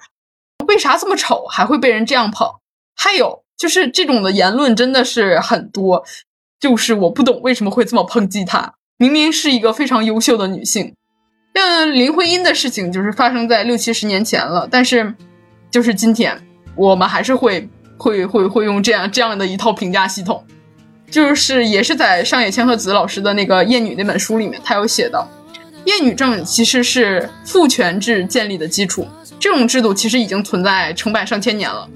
[0.68, 2.48] 为啥这么丑还会被人这样捧？
[3.00, 3.42] 还有。
[3.60, 6.02] 就是这种的言论真的是很多，
[6.58, 10.94] 就是我不懂为什么会这么抨击她，明明是一个非常优秀的女性。
[11.54, 15.14] 像林徽因的事情就是发生在六七十年前了，但是
[15.70, 16.42] 就是今天
[16.74, 20.42] 我们还是会会会会用这样这样的一套评价系统，
[21.10, 25.28] 就是也是在上野千鹤子老师的那个《厌女》那本书里面，他有写到，
[25.84, 29.06] 厌女症其实是父权制建立的基础，
[29.38, 31.86] 这种制度其实已经存在成百上千年了。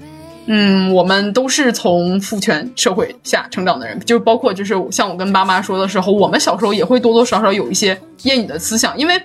[0.47, 9.19] 嗯，我们都是从父权社会下成长的人，就包括就是像我跟爸妈说的时候，我们小时候也会多多少少有一些厌女的思想，因为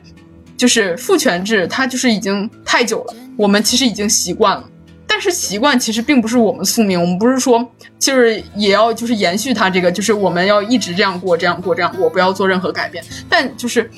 [0.56, 4.64] 就是父权制它就是已经太久了，我们其实已经习惯了。
[5.06, 13.04] 但是习惯其实并不是我们宿命，我们不是说就是也要就是延续它这个，就是我们要一直这样过，这样过，这样过，不要做任何改变。
[13.28, 13.90] 但就是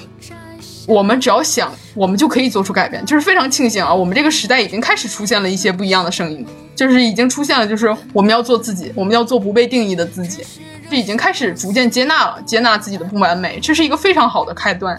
[0.87, 6.45] 我们只要想，我们就可以做出改变，就是非常庆幸啊，我们这个时代已经开始出现了一些不一样的声音。
[6.75, 10.43] 就是已经出现了，就是我们要做自己，我们要做不被定义的自己，
[10.91, 14.99] 这已经开始逐渐接纳了，接纳自己的不完美，这是一个非常好的开端。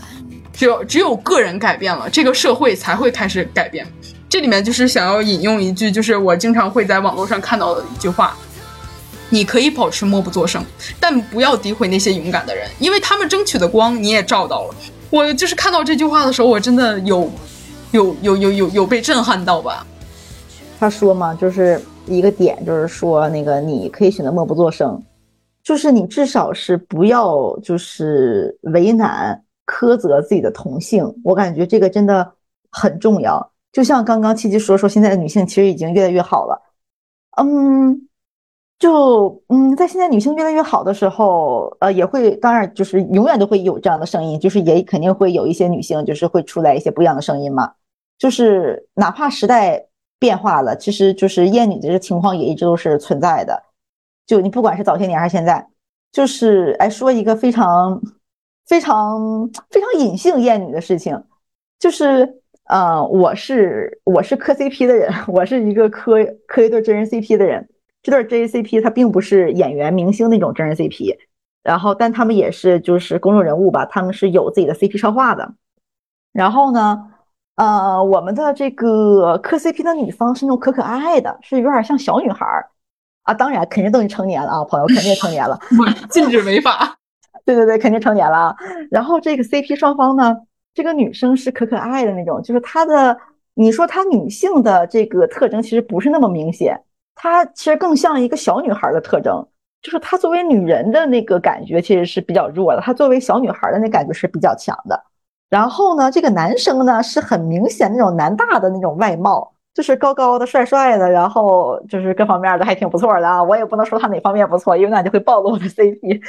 [0.53, 3.85] 只有只有个人改变了，这个社会才会开始改变。
[4.29, 8.37] 这里面就是想要引用一句，就是我经常会在网络上看到的一句话：
[9.29, 10.63] 你可以保持默不作声，
[10.99, 14.75] 但不要诋毁那些勇敢的人，因为他们争取的光你也照到了。
[15.13, 17.29] 我就是看到这句话的时候，我真的有
[17.91, 19.85] 有有有有有被震撼到吧。
[20.79, 24.99] 他说嘛，就是一个点，就是说那个你可以选择默不作声，
[25.63, 31.05] 就是你至少是不要就是为难苛责自己的同性。
[31.23, 32.33] 我感觉这个真的
[32.71, 33.51] 很重要。
[33.71, 36.59] 就像刚刚七七说说，现在的女性其实已经越来越好了。
[37.37, 38.07] 嗯，
[38.79, 47.73] 就嗯，在现在女性越来越好的时候，呃，也会当然就是永远都会有这样的声音，就是也肯定会有一些女性就是会出来一些不一样的声音嘛。
[48.17, 49.85] 就是哪怕时代。
[50.19, 53.61] 变化了，其实就是厌女这个情况也一直都是存在的。
[54.25, 55.67] 就你不管是早些年还是现在，
[56.13, 58.01] 就是哎说一个非常
[58.65, 61.21] 非常非常隐性厌女的事情，
[61.77, 66.13] 就是呃我是我是磕 CP 的人， 我是一个磕
[66.47, 67.67] 磕一对真人 CP 的人。
[68.03, 71.17] 这对真人 CP 它并不是演员明星那种真人 CP，
[71.63, 75.55] 然后但他们也是就是公众人物吧，他们是有自己的 CP 策划的。
[76.31, 77.09] 然后呢？
[77.55, 82.67] 呃，我们的这个磕 CP 的女方是那种可可爱爱的，是有点像小女孩儿
[83.21, 83.33] 啊。
[83.35, 85.59] 当然，肯定都已经成年了啊，朋友肯定成年了，
[86.09, 86.97] 禁止违法。
[87.45, 88.55] 对对对，肯定成年了。
[88.89, 90.35] 然后这个 CP 双方呢，
[90.73, 93.15] 这个女生是可可爱的那种，就是她的，
[93.53, 96.81] 你说她女性的这个特征其实不是那么明显，
[97.15, 99.45] 她其实更像一个小女孩的特征，
[99.81, 105.03] 就是她作为女人的那个感觉其实是比较弱的，她作为小女孩的那感觉是比较强的。
[105.49, 113.43] 然后呢，这个男生呢是很明显那种男大的那种外貌，就是高高的、帅帅的，然后就是各方面的还挺不错的啊。
[113.43, 116.21] 我也不能说他哪方面不错，因为那就会暴露我的 CP，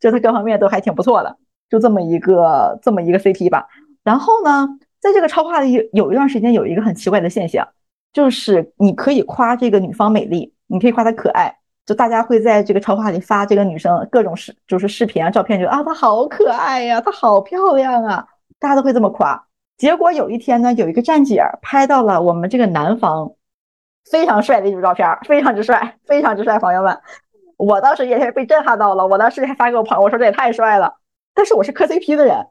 [0.00, 1.36] 就他各方面都还挺不错的，
[1.68, 3.68] 就这么一个这么一个 CP 吧。
[4.02, 4.66] 然后呢，
[4.98, 7.68] 在这个超话里有一段时间有一个很奇怪的现象，
[8.12, 11.54] 就是你可以夸这个女方美丽，你可以夸她可爱，
[11.86, 18.26] 就大家会在这个超话里发这个女生各种视就是视频啊、照片，就啊她好可爱呀，她好漂亮啊。
[18.58, 19.42] 大家都会这么夸，
[19.78, 23.32] 结果有一天呢，有一个站姐拍到了我们这个男方
[24.10, 26.98] 非常帅的一组照片，非常之帅，非常之帅，朋友们，
[27.56, 30.94] 我当时也是被震撼到了，我当时还发给我朋友，我说这也太帅了。
[31.32, 32.46] 但是我是磕 CP 的人，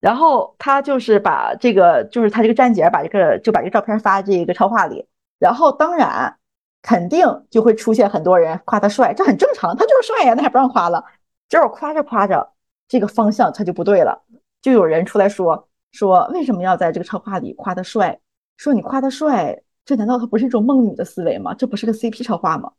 [0.00, 5.06] 然后他就是把这个，就是他这个站姐把这个就把这个照片发这个超话里，
[5.38, 6.36] 然后当然
[6.82, 11.04] 肯定就会出现很多人夸他帅，这很正常，他就是帅呀，那还不让夸了？
[11.48, 12.52] 结果夸着夸着，
[12.86, 14.22] 这个方向他就不对了，
[14.62, 18.20] 就有人出来说说为什么要在这个超话里夸他帅？
[18.56, 21.54] 说你夸他帅，这难道他不是一种梦女的思维吗？
[21.54, 22.72] 这不是个 CP 超话吗？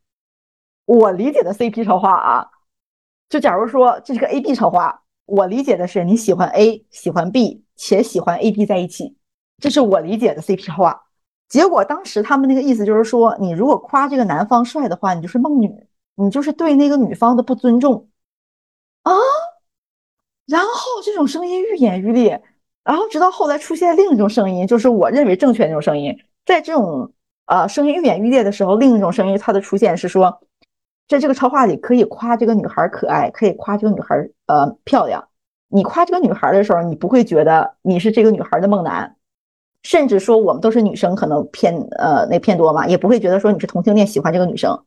[0.86, 2.48] 我理解的 CP 超话啊，
[3.30, 9.16] 就假如说这是个 AB 超话，我理解的是你喜欢 A，喜欢 B，且喜欢 AB 在一起，
[9.60, 11.04] 这是我理解的 CP 话。
[11.48, 18.10] 结果当时他们那个意思就是说，你如果夸这个男方帅的话，你就是梦女，你就是对那个女方的不尊重
[19.04, 19.14] 啊。
[20.46, 22.42] 然后这种声音愈演愈烈，
[22.84, 26.18] 然后直到后来出现另一种声音，就是我认为正确那种声音。
[26.46, 27.14] 在这种
[27.46, 30.42] 呃声音愈演愈烈的时候，另一种声音它的出现是说，
[31.10, 35.28] 在这个超话里可以夸这个女孩可爱，可以夸这个女孩呃漂亮。
[35.68, 39.16] 你夸这个女孩的时候，你不会觉得你是这个女孩的梦男。
[39.84, 44.78] 甚至说我们都是女生，可能偏呃那偏多嘛，也不会觉得说你是同性恋喜欢这个女生。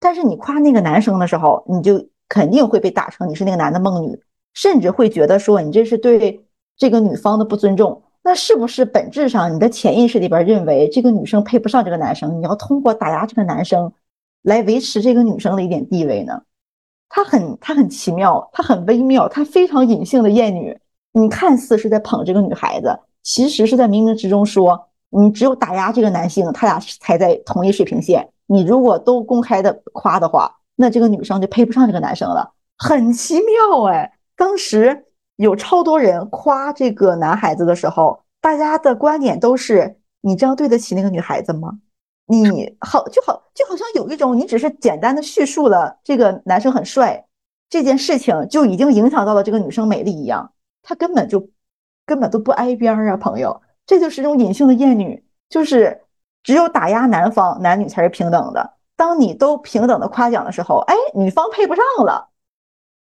[0.00, 4.20] 但是你夸那个男生的时候，你就肯定会被打成你是那个男的梦女，
[4.52, 6.44] 甚至会觉得说你这是对
[6.76, 8.02] 这个女方的不尊重。
[8.22, 12.38] 那是不是本质上你的潜意识里边认为这个女生配不上这个男生？
[12.38, 13.90] 你要通过打压这个男生
[14.42, 16.42] 来维持这个女生的一点地位呢？
[17.08, 20.78] 她很她很奇妙，她很微妙，她非常隐性的艳女。
[21.12, 22.98] 你看似是在捧这个女孩子。
[23.22, 28.26] 其实是在冥冥之中说，你只有打压这个男性，他俩才在同一水平线。
[28.46, 34.10] 你如果都公开的夸的话，那这个女生就配不上这个男生了，很奇妙哎。
[34.36, 35.04] 当时
[35.36, 41.78] 有超多人夸这个男孩子的时候，大家的观点都是：你这样对得起那个女孩子吗？
[42.30, 47.26] 你好就好就好像有一种，你只是简单的叙述了这个男生很帅
[47.68, 51.48] 这件事情，就已经影响到了这个女生美丽一样，他根本就。
[52.06, 56.00] 根本都不挨边儿啊，朋友，这就是一种隐性的厌女，就是
[56.42, 58.68] 只有打压男方，男女才是平等的。
[58.96, 62.30] 当你都平等的夸奖的时候，哎，女方配不上了，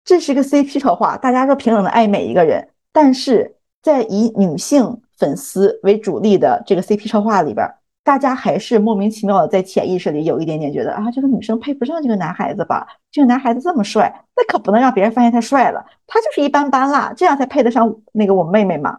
[0.04, 2.68] 这是一个 CP 超话，大家都平等的爱每一个人。
[2.92, 7.66] 但是在以女性粉丝为主力的这个 CP 超话里边，
[8.04, 12.88] 大家还是莫名其妙的在潜意识里有一点点觉得啊，这个女生配不上这个男孩子吧？
[13.12, 14.26] 这个男孩子这么帅。
[14.36, 18.90] 那可不能让别人发现他帅了，他就是一般般啦，这样才配得上那个我妹妹嘛？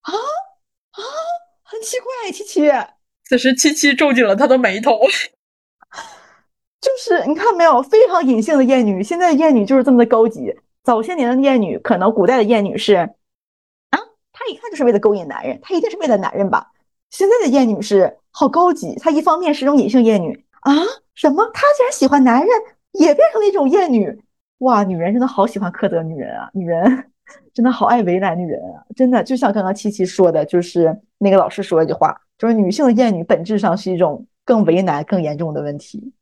[0.00, 1.00] 啊啊，
[1.62, 2.70] 很奇怪，七七。
[3.24, 4.98] 此时七七皱紧了他的眉头，
[6.80, 9.02] 就是你看没有，非常隐性的艳女。
[9.02, 13.98] 现在的艳女就是这么的高级，早些年的艳女，可能古代的艳女是啊，
[14.32, 16.70] 她一看就是为了勾引男人，她一定是为了男人吧？
[17.10, 20.72] 现在的艳女是好高级，她一方面是种隐性艳女啊，
[21.14, 21.44] 什么？
[21.52, 22.48] 她竟然喜欢男人，
[22.92, 24.20] 也变成了一种艳女。
[24.58, 26.50] 哇，女人真的好喜欢苛责女人啊！
[26.52, 27.04] 女人
[27.54, 28.82] 真的好爱为难女人啊！
[28.96, 36.12] 真的，就像刚刚七七说的，就是那个老师说一句话，就是女性的厌女本质上是一种更为难、更严重的问题。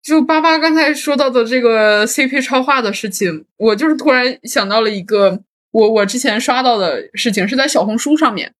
[0.00, 5.40] 就八八刚才说到的这个 CP 超话的事情，我就是突然想到了一个
[5.72, 8.54] 我我之前刷到的事情，是在小红书上面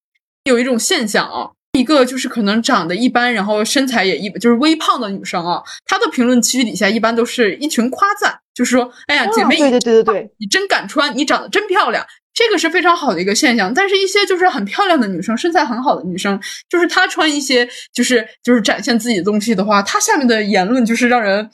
[0.47, 1.51] 有一种现象啊。
[1.77, 13.75] 一个就是可能长得一般，然后身材也一就是微胖的女生啊，她的评论区底下一般都是一群夸赞，就是说，哎呀，姐妹，对对对对对，你真敢穿，你长得真漂亮，这个是非常好的一个现象。
[13.75, 21.51] 但是，一些就是很漂亮的女生，身材很好的女生，就是她穿一些就是就是展现自己的东西的话，她下面的言论就是让人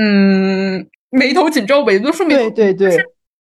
[0.00, 3.04] 嗯眉头紧皱，尾都说明对对对。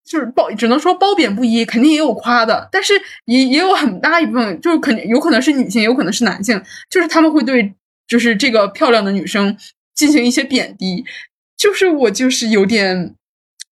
[0.08, 2.94] 就是褒，只能说褒贬不一，肯定也有夸的，但是
[3.26, 7.74] 也也有很大一部分，就是肯定有可能是女性，有可能是男性，就是他们会对
[8.06, 9.54] 就是这个漂亮的女生
[9.94, 11.04] 进行一些贬低，
[11.58, 13.14] 就是我就是有点，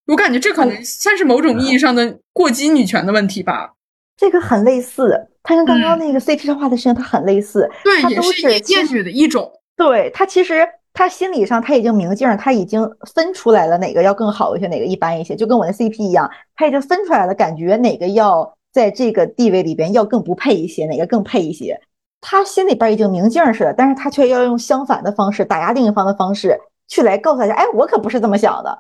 [0.08, 3.72] 我感觉这可能算是某种意义上的过激女权的问题吧。
[4.18, 10.68] 这个很类似，它跟刚刚那个 CP 化的事情它很类似，对，也是厌女的一种，对，它其实。
[10.96, 12.80] 他心理上他已经明镜，他已经
[13.14, 21.78] 分出来了哪个要更好一些，哪个一般一些，就跟我的 CP 一样，他已经分出来了，感觉哪个要在这个地位里边要更不配一些，哪个更配一些，
[22.22, 28.70] 他心里边已经明镜似的，但是他却要用相反的方式打压另一方的方式去来告诉大家，哎，我可不是这么想的。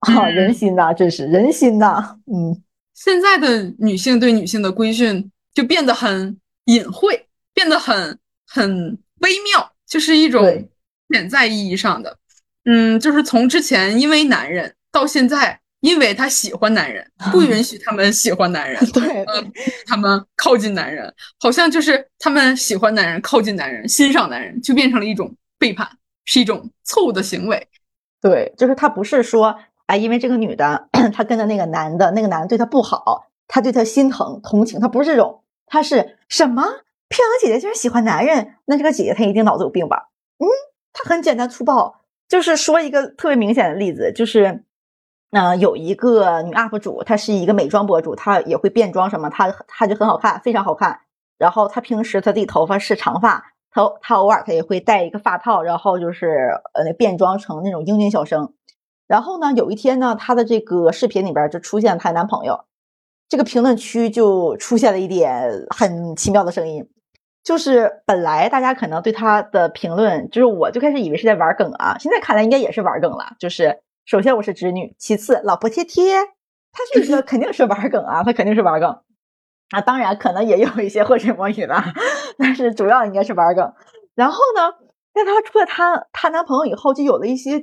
[0.00, 2.60] 啊，人心呐，真是人心呐，嗯，
[2.92, 10.44] 现在的女性对女性的规训就变得很隐晦，变得很很微妙，就是一种。
[11.12, 12.16] 潜在意义上的，
[12.64, 19.24] 嗯，就是从之前因为男人，到现在因为他喜欢男人，不 允许他们喜欢男人，对，
[19.86, 25.88] 他们靠近男人，好像就是他们喜欢男人、靠近男人、欣赏男人，就变成了一种背叛，
[26.24, 27.68] 是一种错误的行为。
[28.20, 40.10] 对，就是他不是说，哎，因为这个女的 她跟着那个男的，那个男的对她不好，她对她心疼、同情，她不是这种，她是什么漂亮姐姐竟然喜欢男人，那这个姐姐她一定脑子有病吧？
[40.38, 40.46] 嗯。
[40.92, 41.96] 它很简单粗暴。
[42.28, 44.64] 就是说一个特别明显的例子，就是，
[45.32, 51.00] 嗯，有一个女 UP 主，她是一个美妆博主，她也会变装什么，她她就很好看，非常好看。
[51.36, 58.54] 然后她平时她自己头发是长发，她她偶尔她也会戴一个发套，然后就是呃变装成那种英俊小生。
[59.06, 62.64] 然后呢，有一天呢，她的这个视频里边就出现她男朋友，
[63.28, 66.88] 这个评论区就出现了一点很奇妙的声音。
[67.44, 73.34] 就是本来大家可能对他的评论，就是我就开始以为是在玩梗啊，现在看来应该也是玩梗了。
[73.38, 76.22] 就是首先我是直女，其次老婆贴贴，
[76.72, 79.00] 他这个肯定是玩梗啊，他肯定是玩梗
[79.70, 79.80] 啊。
[79.80, 81.82] 当然可能也有一些浑水摸鱼的，
[82.38, 83.72] 但是主要应该是玩梗。
[84.14, 84.70] 然后呢，
[85.12, 87.60] 在她出了她她男朋友以后，就有了一些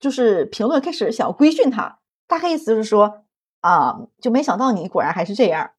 [0.00, 3.24] 就是评论开始想要规训她，大概意思就是说
[3.60, 5.70] 啊，就没想到你果然还是这样。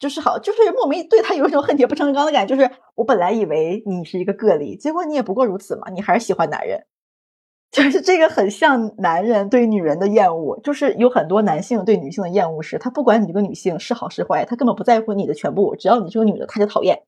[0.00, 2.56] 就是好，就是莫名对他有一种恨铁不成钢的感觉。
[2.56, 6.86] 就是我本来以为你是一个个例，结果你也不过如此嘛，你还是喜欢男人。
[7.70, 17.02] 就是这个很像男人对女人的厌恶，就是有很多男性对女性的厌恶是，他不管你这个女性是好是坏，他根本不在乎你的全部，只要你是个女的，他就讨厌。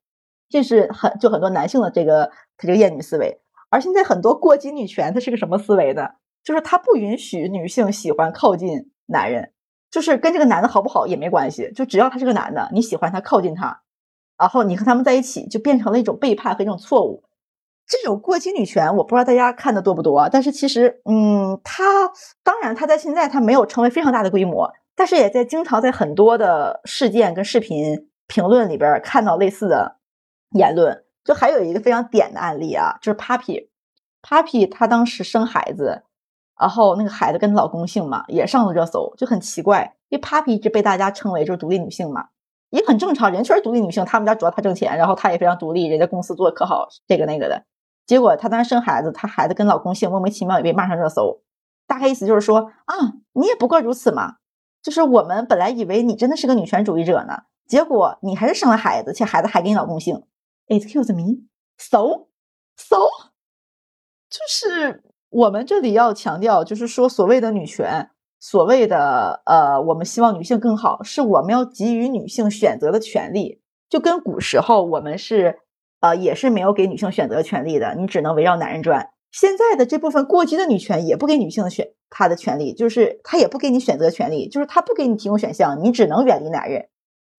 [0.49, 2.27] 这是很就很多男性的这个
[2.59, 3.41] 他这个厌女思维。
[3.71, 6.11] 而现在很多过激女权，它是个什么思维呢？
[6.45, 9.52] 就是他不允许女性喜欢靠近男人。
[9.93, 13.83] 就是跟这个男的好不好也没关系，就只要他是个男的，你喜欢他靠近他，
[14.39, 17.23] 然后你和他们在一起，就变成了一种背叛和一种错误。
[17.87, 22.11] 这种过激女权，我不知道大家看的多不多，但是其实，嗯，他
[22.43, 29.99] 当然他在现在他没有成为非常大的规模，但是也在经常在很多的事件跟视频评论里边看到类似的
[30.53, 31.05] 言论。
[31.23, 36.05] 就还有一个非常点的案例啊，就是 Papi，Papi 她当时生孩子。
[36.63, 39.97] 然后那个孩子跟老公姓嘛，也上了热搜，就很奇怪。
[40.11, 42.29] 因为 Papi 一直被大家称为就是独立女性嘛，
[42.71, 47.65] 也很正常，人确实独立女性，他们家主要她挣钱，然后她也非常独立，人家公司做的可好，这个那个的。
[48.07, 51.43] 结果她当时生孩子，她孩子跟老公姓，莫名其妙也被骂上热搜。
[51.89, 52.95] 大概意思就是说啊，
[53.33, 54.37] 你也不过如此嘛，
[54.85, 60.23] 就是我们本来以为你真的是个女权主义者呢，结果你还是生了孩子，且孩子还跟你老公姓。
[60.69, 62.29] Excuse me，so
[62.77, 62.97] so，
[64.31, 65.03] 就是。
[65.33, 73.63] 我们这里要强调，就是说，所谓的女权，所谓的呃，我们希望女性更好，是我们要给予女性选择的权利。
[73.89, 75.61] 就跟古时候我们是
[76.01, 79.09] 呃，也是没有给女性选择权利的，你只能围绕男人转。
[79.31, 86.89] 现在的这部分过激的女权也不给女性选她的权利，就是她也不给你选择权利，就是她不给你提供选项，你只能远离男人，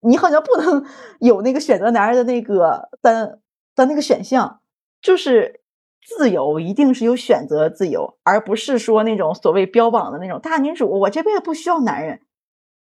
[0.02, 0.84] 你好像不能
[1.22, 3.40] 有那个选择男人的那个的
[3.76, 4.62] 的那个选项，
[5.00, 5.60] 就是。
[6.06, 10.90] 自由一定是有选择自由，而不是说那种所谓标榜的那种大女主。
[11.00, 12.22] 我这辈子不需要男人，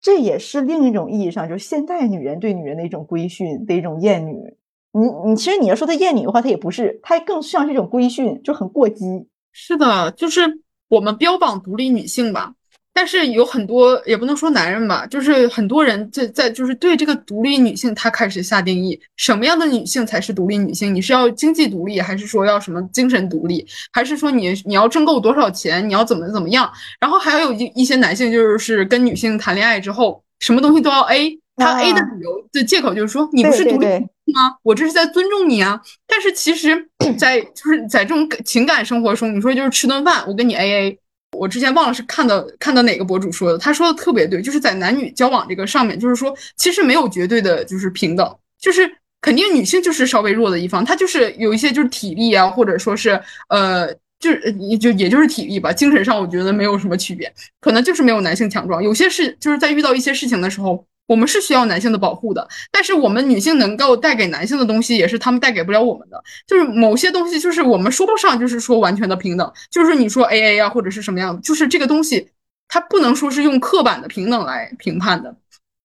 [0.00, 4.56] 这也是另一种意义上，就是现代女人对女人的一种规训的一种厌女。
[4.92, 9.28] 你你其实你要说她厌女的话，她也不是，她更像是一种规训，就很过激。
[9.52, 12.54] 是的，就是我们标榜独立女性吧。
[12.98, 20.92] 但是有很多也不能说男人吧，就是很多人在在就是对这个独立女性，他开始下定义，什么样的女性才是独立女性？
[20.92, 26.68] 你是要经济独立，还是说要什么精神独立，还是说你你要挣够多少钱，你要怎么怎么样？
[26.98, 33.86] 然后还有一一些男性就是跟女性谈恋爱之后，什么东西都要 A，他 A 的理由的借口就是说你不是独立
[34.34, 34.56] 吗？
[34.64, 35.80] 我这是在尊重你啊。
[36.08, 40.98] 但是其实，在就是在这种情感生活中，你说就是吃顿饭，我跟你 AA。
[41.38, 60.84] 我之前忘了是看到看到哪个博主说的，他说的特别对，就是在男女交往这个上面，就是说其实没有绝对的，就是平等，就是肯定女性就是稍微弱的一方，她就是有一些就是体力啊，或者说是呃，就是就也就是体力吧，精神上我觉得没有什么区别，可能就是没有男性强壮，有些事就是在遇到一些事情的时候。
[61.08, 66.22] 我们是需要男性的保护的，但是我们女性能够带给男性的东西，也是他们带给不了我们的。
[66.46, 69.52] 就是某些东西，就是我们说不上，就是说完全的平等。
[69.70, 72.28] 就是你说 A A 啊，或者是什么样，就是这个东西，
[72.68, 75.34] 它不能说是用刻板的平等来评判的。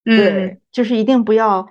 [0.04, 1.70] 对，就是一定不要，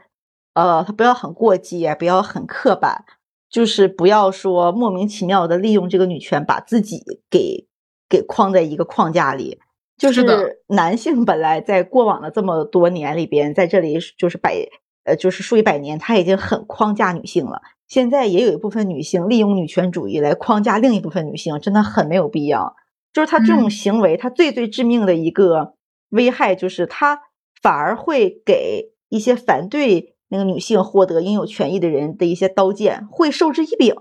[0.54, 3.04] 呃，他不要很过激，不要很刻板，
[3.50, 7.66] 就是不要说莫名其妙的利用这个女权，把自己给
[8.08, 9.60] 给框在一个框架里。
[10.02, 14.56] 就是男性本来在过往的这么多年里边，在这里就是百
[15.04, 17.62] 呃，就是数以百年，他已经很框架女性了。
[17.86, 22.74] 现在也有一部分女性利用女权主义来框架另一部分女性，真的很没有必要。
[23.12, 25.74] 就是他这种行为，他最最致命的一个
[26.10, 27.20] 危害，就是他
[27.60, 33.94] 反而会给一些反对那个女性获得应有权益的人的一些刀剑，会授之以柄，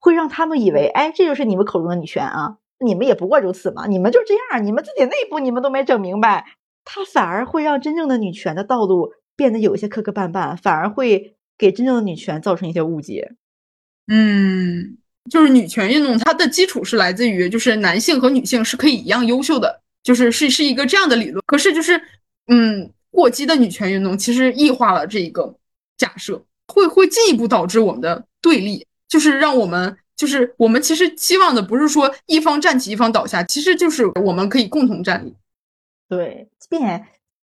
[0.00, 2.56] 会让他们以为，哎，这就是你们口中的女权啊。
[2.84, 6.44] 你们也不过如此嘛，你们就这样，你们自己内部你们都没整明白，
[6.84, 13.32] 他反而会让真正的女权的道路变得有一些磕磕绊绊，反而会给真正的女权造成一些误解。
[14.08, 14.98] 嗯，
[15.30, 21.42] 就是女权运动，它的基础是来自于就是男性和女性是可以一样优秀的，就是是是一个这样的理论。
[21.46, 22.00] 可是就是
[22.48, 25.54] 嗯，过激的女权运动其实异化了这一个
[25.96, 35.36] 假设，会会进一步导致我们的对立，就是让我们就是我们其实期望的不是说一方站起一方倒下，其实就是我们可以共同站立。
[36.08, 36.80] 对，并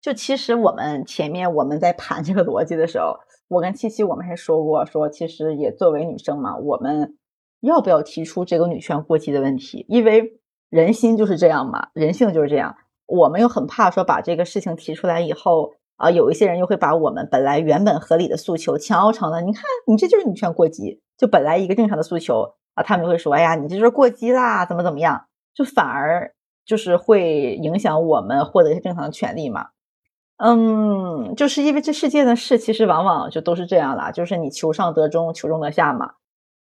[0.00, 7.16] 就其实我们前面我们在盘这个逻辑的时候，我跟七七我们还说过，说其实也作为女生嘛，我们
[7.60, 9.84] 要不要提出这个女权过激的问题？
[9.88, 10.38] 因为
[10.70, 12.76] 人心就是这样嘛，人性就是这样。
[13.06, 26.32] 我们又很怕说把这个事情提出来以后啊，有一些人又会把我们本来原本合理的诉求强熬成了，你看你这就是女权过激，就本来一个正常的诉求啊，他们会说，哎呀，你这就是过激啦，怎么怎么样，就反而。
[26.68, 29.68] 就是会影响我们获得一些正常的权利嘛？
[30.36, 36.10] 嗯，就是因为这世界的事其实往往就都是这样啦，就是你求上得中，求中得下嘛。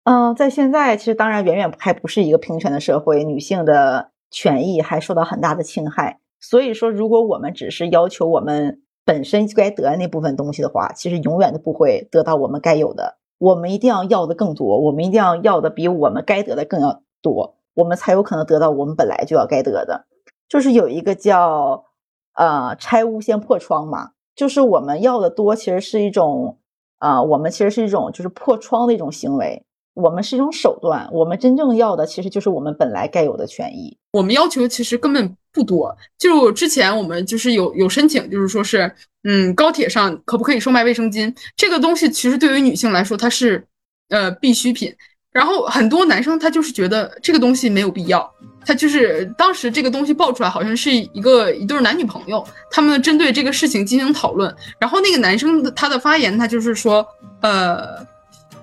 [0.03, 6.19] 嗯，在现在其实当然远远还不是一个平权的社会，女性的权益还受到很大的侵害。
[6.39, 13.17] 所以说，如果我们只是要求我们本身该得的那部分东西的话，其实永远都不会得到我们该有的。
[13.39, 17.55] 我们一定要要的更多，我们一定要要的比我们该得的更要多。
[17.73, 20.05] 我们才有可能得到我们本来就要该得的，
[20.49, 21.85] 就是有一个叫
[22.33, 26.57] 呃拆屋先破窗嘛，就是我们要的多，其实是一种
[26.97, 29.63] 啊，我们其实是一种就是破窗的一种行为，
[29.93, 33.97] 我们是一种手段，我们真正要的其实就是我们本来该有的权益。
[34.11, 38.93] 我们要求其实根本不多，就之前我们就是有有申请，就是说是
[39.23, 43.65] 嗯高铁上可不可以售卖卫生巾这个东西，其实对于女性来说它是
[44.09, 44.93] 呃必需品。
[45.31, 48.27] 然后很多男生他就是觉得这个东西没有必要，
[48.65, 54.53] 他就是当时这个东西爆出来，好像是一个一对男女朋友，他们针对这个事情进行讨论。
[54.79, 57.05] 然后那个男生他的发言，他就是说，
[57.41, 58.03] 呃，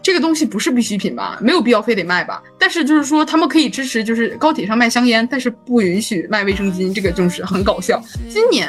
[0.07, 2.40] 这个东西不是必需品吧，没有必要非得卖吧。
[2.57, 8.00] 但是就是说他们可以支持，就是高铁上卖香烟，但是不允许卖卫生巾，这个就是很搞笑。
[8.28, 8.68] 今年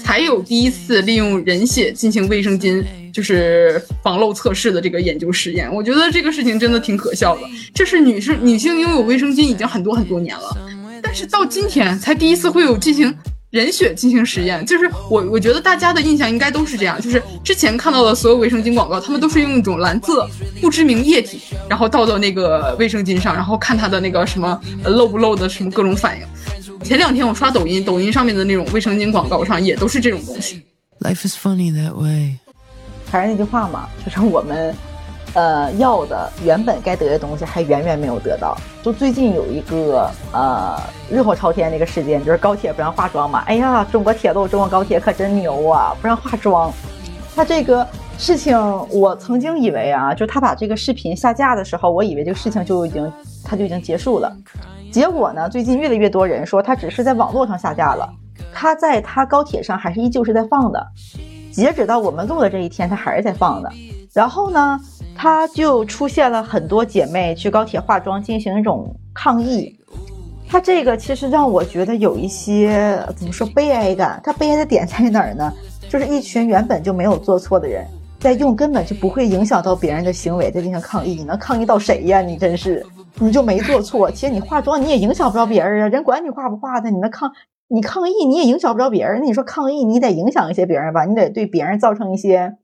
[0.00, 2.84] 才有第一次利用人血进行卫生巾。
[3.12, 7.40] 就是防漏测试的这个研究实验，我觉得这个事情真的挺可笑的。
[7.72, 10.54] 这是女生女性拥有卫生巾已经很多很多年了，
[11.02, 13.16] 但是到今天才第一次会有进行
[13.56, 14.64] 人血进行实验。
[14.66, 20.28] 就是我我觉得大家的印象应该都是这样，就是之前看到的所有卫生巾广告，他们都是用一种蓝色
[20.60, 26.26] 不知名液体，然后倒到那个卫生巾上，然后看它的那个什么漏不漏的什么各种反应。
[26.84, 30.62] 前两天我刷抖音，抖音上面的那种卫生巾广告上也都是这种东西。
[31.00, 32.36] Life is funny that way.
[33.10, 34.74] 还是那句话嘛，就是我们，
[35.34, 38.56] 呃，要的原本该得的东西还远远没有得到。
[38.82, 43.42] 就最近有一个呃热火朝天的一个事件，就是高铁不让化妆嘛。
[43.46, 46.72] 哎呀，中国铁路、中国高铁可真牛啊，不让化妆。
[47.34, 48.56] 他这个事情，
[48.90, 53.12] 我曾经以为啊，就他把这个视频下架的时候，我以为这个事情就已经
[53.44, 54.34] 他就已经结束了。
[54.90, 58.08] 结果呢，最近越来越多人说他只是在网络上下架了，
[58.54, 60.86] 他在他高铁上还是依旧是在放的。
[61.52, 63.70] 截止到我们录的这一天，他还是在放的。
[64.14, 64.80] 然后呢，
[65.16, 69.76] 它就出现了很多姐妹去高铁化妆进行一种抗议。
[70.48, 74.20] 它这个其实让我觉得有一些怎么说悲哀感。
[74.22, 75.52] 它悲哀的点在哪儿呢？
[75.88, 77.86] 就是一群原本就没有做错的人，
[78.20, 81.14] 在用根本就不会影响到别人的行为在进行抗议。
[81.14, 82.20] 你能抗议到谁呀？
[82.20, 82.84] 你真是，
[83.18, 84.10] 你就没做错。
[84.10, 87.32] 其实你化妆你也影响不着别人啊，人管你化不化的，你能抗？
[87.68, 92.54] 你抗议你也影响不着别人，那你说抗议你得影响一些别人吧，你得对别人造成一些，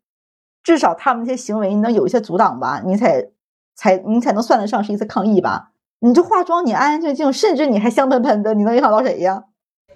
[0.63, 3.25] 至少他们这些行为你能有一些阻挡吧，你才
[3.75, 5.71] 才你才能算得上是一次抗议吧。
[6.01, 9.45] 你就化妆，你安安静静，甚至你还香喷喷的，你能影响到谁呀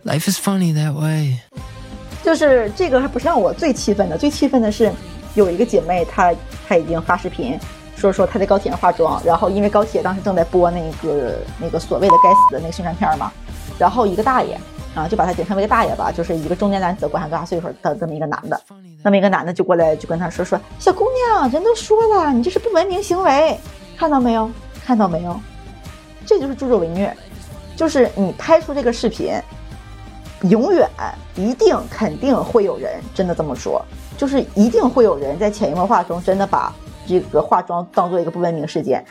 [0.05, 1.41] ？Life is funny that way。
[2.23, 4.93] 就是这个还不是让我最气愤的，最气愤的是
[5.35, 6.33] 有一个姐妹，她
[6.69, 7.59] 她已经发视频
[7.97, 13.33] 说说她在高铁上化妆，然后因为高铁当时正在播那个那个所谓的该死的那个宣传片嘛，
[13.79, 14.59] 然后一个大爷。
[14.97, 18.59] 啊，就把他简称为个大爷吧，就是一个中年男子，管他多大岁数的这么一个男的，
[19.03, 23.61] 那么一个男的就过来就跟他说说，小姑娘，人都说了，你这是不文明行为，
[23.95, 24.51] 看到没有？
[24.83, 25.39] 看到没有？
[26.25, 27.15] 这就是助纣为虐，
[27.77, 29.35] 就是你拍出这个视频，
[30.49, 30.89] 永远
[31.35, 33.85] 一定肯定会有人真的这么说，
[34.17, 36.75] 就是一定会有人在潜移默化中真的把
[37.07, 39.05] 这个化妆当做一个不文明事件。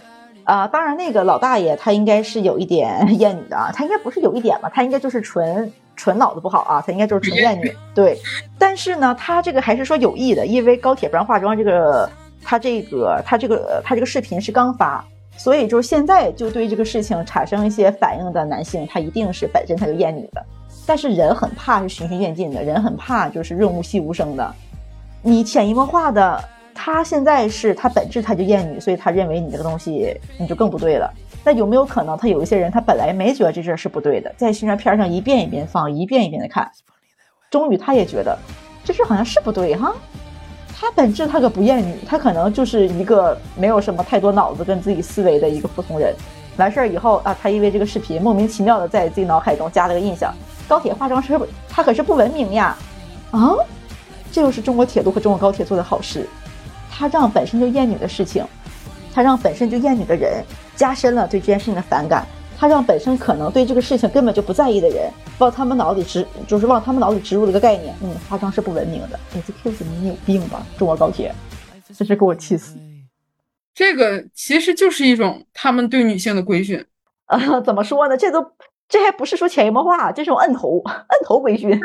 [0.46, 7.76] 啊，当然，那个老大爷他应该是有一点 厌女的啊，他应该不是有一点吧，他应该就是纯纯脑子不好啊，他应该就是纯厌女。
[7.96, 8.18] 对，
[8.60, 12.08] 但是呢，他这个还是说有意的，因为高铁不让化妆这个，
[12.43, 15.04] 他这个他这个他这个视频是刚发，
[15.36, 20.46] 所以就是现在就对这个事情产生一些反应的男性，他一定是本身他就厌女的。
[20.86, 24.56] 但是人很怕是循序渐进的，人很怕就是润物细无声的，
[25.24, 26.39] 你潜移默化的。
[26.76, 31.11] 他现在是他本质他就厌女，所以他认为你这个东西你就更不对了。
[31.43, 36.69] 那有没有可能他有一些人他本来没觉得这事儿是不对的，在宣传片上一遍一遍放，一遍一遍的看，
[37.49, 38.38] 终于他也觉得
[38.84, 39.93] 这事儿好像是不对哈。
[40.78, 46.13] 他本质他可不厌女，他可能就是一个没有什么太多脑子跟自己思维的一个普通人。
[46.57, 50.34] 完事儿以后啊，他因为这个视频莫名其妙的在自己脑海中加了个印象：
[50.67, 52.78] 高铁化妆师，他可是不文明呀！
[53.32, 53.55] 啊，
[54.32, 56.28] 这又是中国铁路和中国高铁做的好事，
[56.98, 58.46] 他让本身就厌女的事情，
[59.14, 60.41] 他让本身就厌女的人
[60.76, 62.26] 加深了对这件事情的反感。
[62.58, 69.20] 他让本身可能对这个事情根本就不在意的人，往他们脑里植，就是往他们脑里植入了一个概念，嗯，化妆是不文明的。
[69.36, 70.66] 哎，这 Q 子你有病吧？
[70.78, 71.36] 中国高铁，
[71.93, 72.78] 真是给我气死。
[73.74, 76.82] 这个其实就是一种他们对女性的规训
[77.26, 77.38] 啊？
[77.60, 78.16] 怎么说呢？
[78.16, 78.54] 这都
[78.88, 81.78] 这还不是说潜移默化，这是种摁头 摁头规训。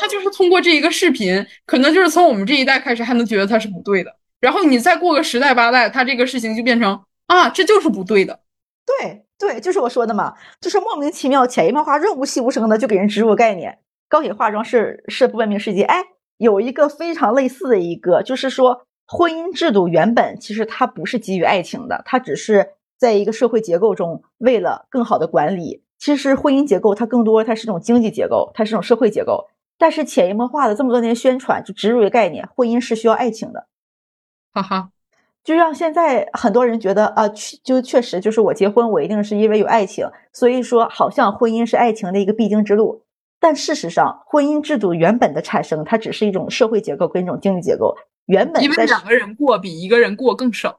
[0.00, 8.40] 他就是通过这一个视频，可能就是从我们这一代开始还能觉得他是不对的，然后你再过个十代八代，他这个事情就变成啊，这就是不对的。
[8.84, 9.22] 对。
[9.38, 10.32] 对，就是我说的嘛，
[10.62, 15.82] 就是莫名其妙、潜移默化、润物细无声的就给人植入概念，高铁化妆是是不文明世界。
[15.82, 16.02] 哎，
[16.38, 22.66] 有一个非常类似的一个，就是说婚姻制度原本其实它不是基于爱情的，它只是
[22.96, 25.82] 在一个社会结构中为了更好的管理。
[25.98, 33.66] 其实婚姻结构它更多它是一种经济结构，它是一种社会结构，但是潜移默化的这么多年宣传就植入一个概念，婚姻是需要爱情的，
[34.62, 34.88] 哈哈。
[35.44, 43.04] 就让现在很多人觉得啊，确就确实就是我结婚，我一定是因为有爱情，所以说好像婚姻是爱情的一个必经之路。
[43.38, 47.94] 但事实上，婚姻制度原本的产生，它只是一种社会结构跟一种经济结构。
[48.26, 50.74] 原本因为两个人过比一个人过更省，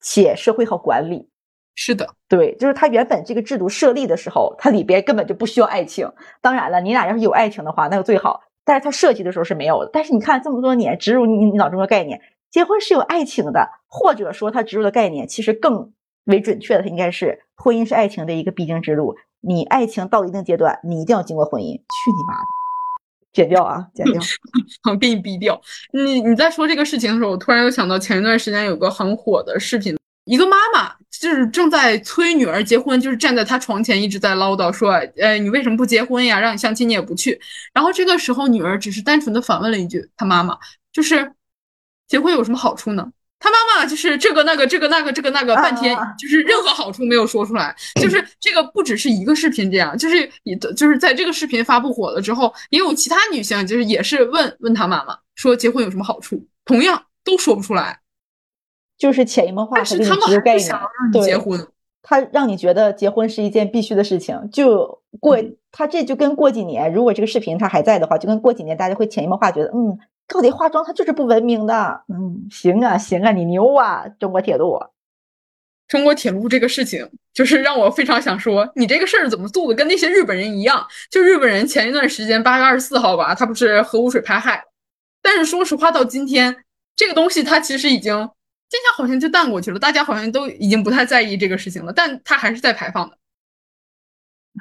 [0.00, 1.28] 且社会好管理。
[1.74, 6.08] 是的，对，就是它原本这个制度设立的时候，它里边根本就不需要爱情。
[6.40, 8.42] 当然了，你俩要是有爱情的话，那就最好。
[8.64, 9.90] 但是它设计的时候是没有的。
[9.92, 12.20] 但是你看这么多年植入你你脑中的概念。
[12.54, 15.92] 结婚是有爱情的，或者说他植入的概念其实更
[16.26, 19.16] 为准确的，它应该是婚姻是爱情的一个必经之路。
[19.40, 21.74] 你爱情到一定阶段，你一定要经过婚姻。
[21.74, 22.46] 去你妈的，
[23.32, 24.22] 剪掉啊，剪掉，
[24.84, 25.60] 好给你逼掉。
[25.92, 36.38] 你你在说这个事情的时候，我突然又想到前一段时间有个很火的视频，一个妈妈就是正在催女儿结婚，就是站在她床前一直在唠叨说，呃，你为什么不结婚呀？
[36.38, 37.40] 让你相亲你也不去。
[37.72, 40.56] 然后这个时候女儿只是单纯的反问了一句，她妈妈
[40.92, 41.32] 就是。
[42.08, 43.10] 结婚有什么好处呢？
[43.40, 47.76] 他妈妈就是这个那个这个那个这个那个半天，就是任何好处没有说出来。
[48.00, 58.00] 就是这个不只是一个视频这样，就是也就是在这个视频发布火了之后，也有其他女性就是也是问问他妈妈说结婚有什么好处，同样都说不出来，
[58.96, 59.76] 就是潜移默化。
[59.76, 61.68] 但是他们还是想让你结婚，
[62.00, 64.48] 他让你觉得结婚是一件必须的事情。
[64.50, 65.36] 就过
[65.70, 69.98] 他这就跟过几年，如果这个视频他还在的话，就跟过几年大家会潜移默化觉得嗯。
[70.26, 74.78] 到底化妆它就是不文明的，嗯，行啊，行啊，你牛啊，中国铁路，
[75.86, 80.86] 中国铁路这个事情，就是让我非常想说，你这个事儿怎么做的跟那些日本人一样？
[81.10, 84.64] 就日本人前一段时间八月二十四号吧，他不是核污水排海，
[85.22, 86.64] 但是说实话，到今天
[86.96, 88.14] 这个东西它其实已经
[88.70, 93.18] 今天好像就淡过去了，大家好像都已经不太在意这个事情了，但它还是在排放的。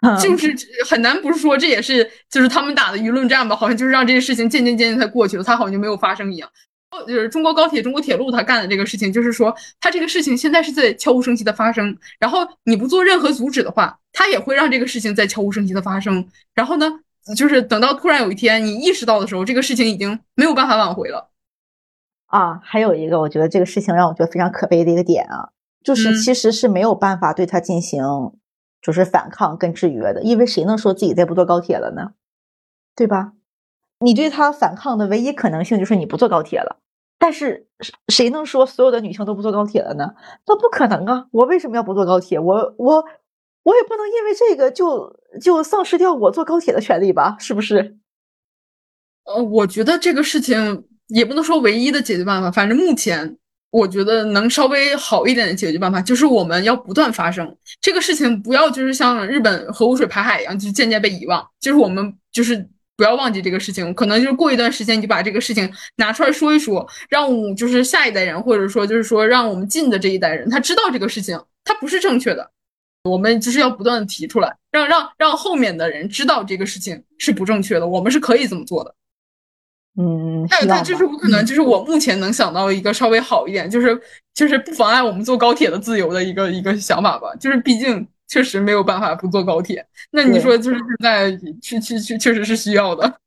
[0.21, 0.55] 就是
[0.89, 3.55] 很难，不是说这也是就是他们打的舆论战吧？
[3.55, 6.49] 好像就是让这些事情渐渐渐渐才过去了，它好像就没有发生一样。
[7.07, 16.27] 就是中国高铁、中国铁路他干的这个事情，就是说他这个事情现在是在悄无声息的发生，然后你不做任何阻止的话，他也会让这个事情在悄无声息的发生。
[16.53, 16.87] 然后呢，
[17.35, 21.31] 就是等到突然有一天你意识到的时候，这个事情已经没有办法挽回了。
[22.27, 25.49] 啊，还有一个，我觉得这个事情让我觉得非常可悲的一个点啊，
[25.83, 28.03] 就是其实是没有办法对他进行。
[28.83, 32.11] 就是反抗跟制约的，因为谁能说自己再不坐高铁了呢？
[32.95, 33.33] 对吧？
[33.99, 36.77] 你对他反抗的唯一可能性就是你不坐高铁了。
[37.17, 37.67] 但是
[38.09, 40.13] 谁能说所有的女性都不坐高铁了呢？
[40.45, 41.27] 那不可能啊！
[41.31, 42.37] 我为什么要不坐高铁？
[42.37, 43.05] 我我
[43.63, 47.37] 我也不能因为这个就就丧失掉我坐高铁的权利吧？
[47.39, 47.97] 是不是？
[49.23, 53.37] 呃，我觉得这个事情也不能说唯一的解决办法，反正目前。
[53.73, 61.43] 我觉得能稍微好一点的解决办法，就是我们要不断发生这个事情，不要就是像日本核污水排海一样，就渐渐被遗忘。
[61.59, 72.51] 就是我们就是不要忘记这个事情，可能就是过一段时间，你就把这个事情拿出来说一说，让就是下一代人，或者说就是说让我们近的这一代人，他知道这个事情他不是正确的。
[73.09, 78.93] 我们就是要不断的提出来，让让让后面的人知道这个事情是不正确的，我们是可以这么做的。
[79.95, 83.99] 嗯，但但就是我可能就是我目前能想到一个稍微好一点，就是
[84.33, 87.33] 就是不妨碍我们坐高铁的自由的一个一个想法吧。
[87.39, 91.31] 就是毕竟确实没有办法不坐高铁，那你说就是现在
[91.61, 93.17] 去去去确实是需要的，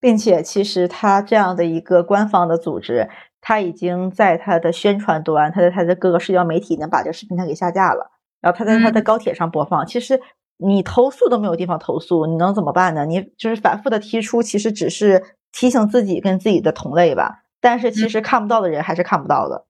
[0.00, 3.08] 并且其实他这样的一个官方的组织，
[3.40, 9.84] 他已经在他的宣传端，他在他的各个社交媒体能把这个视频他给下架了，然后他在他的高铁上播放。
[9.84, 10.20] 其实
[10.58, 13.04] 你投诉都没有地方投诉，你能怎么办呢？
[13.04, 15.20] 你就是反复的提出，其实只是
[15.52, 17.42] 提醒自己跟自己的同类吧。
[17.60, 19.64] 但是其实看不到的人还是看不到的，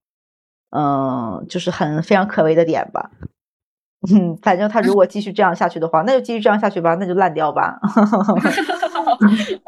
[0.71, 3.11] 嗯，就是很非常可悲的点吧。
[4.13, 7.81] 嗯， 反正他如果继续这样下去的话，那就继续这样下去吧，那就烂掉吧。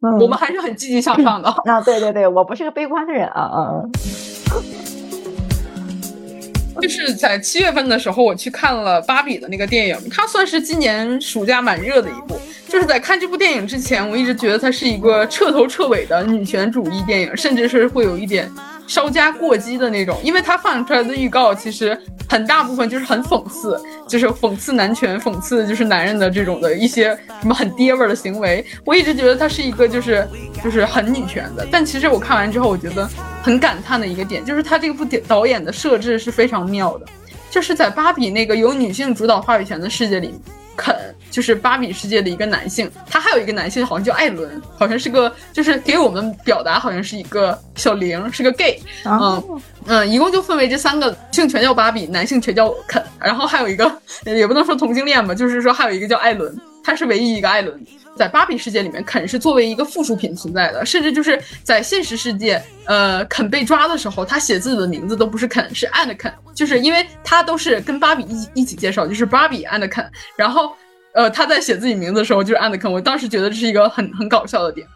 [0.00, 1.48] 嗯，我们还是很积极向上的。
[1.64, 3.82] 啊，对对对，我不是个悲观的人啊啊。
[6.80, 12.38] 就是在七月份的时候，我去看了芭比的那个电影，它算是今年暑假蛮热的一部。
[12.68, 18.50] 就是在看这部电影之前，我一直觉得它是一个彻头彻尾的女权主义电影，甚至是会有一点。
[18.86, 27.10] 稍加过激的那种，因为它放出来的预告其实很大部分就是很讽刺，就是讽刺男权，讽刺就是男人的这种的一些
[27.42, 28.64] 什么很爹味儿的行为。
[28.86, 30.26] 我一直觉得它是一个就是
[30.64, 33.06] 就是很女权的，但其实我看完之后，我觉得
[33.42, 37.04] 很感叹的一个点就是它这部电导演的设置是非常妙的，
[37.50, 40.34] 就是在芭比那个有女性主导话语权的世界里。
[40.78, 40.94] 肯
[41.28, 53.90] 就是芭比世界的一个男性，他还有一个男性，好像叫艾伦，好像是个，就是给我们表达好像是一个小玲，是个 gay，嗯嗯，一共就分为这三个性全叫芭比，男性全叫肯，然后还有一个
[54.24, 57.78] 也不能说同性恋吧，就是说还有一个叫艾伦，他是唯一一个艾伦。
[58.18, 70.04] 在芭比世界里面，肯是作为一个附属品存在的，甚至就是在现实世界，呃，肯被抓的时候，他写自己的名字都不是肯，是 and 肯，就是因为他都是跟芭比一一起介绍，就是芭比 and 肯，
[70.36, 70.72] 然后，
[71.14, 74.86] 呃，他在写自己名字的时候就是 and 肯，我当时觉得这是一个很很搞笑的点。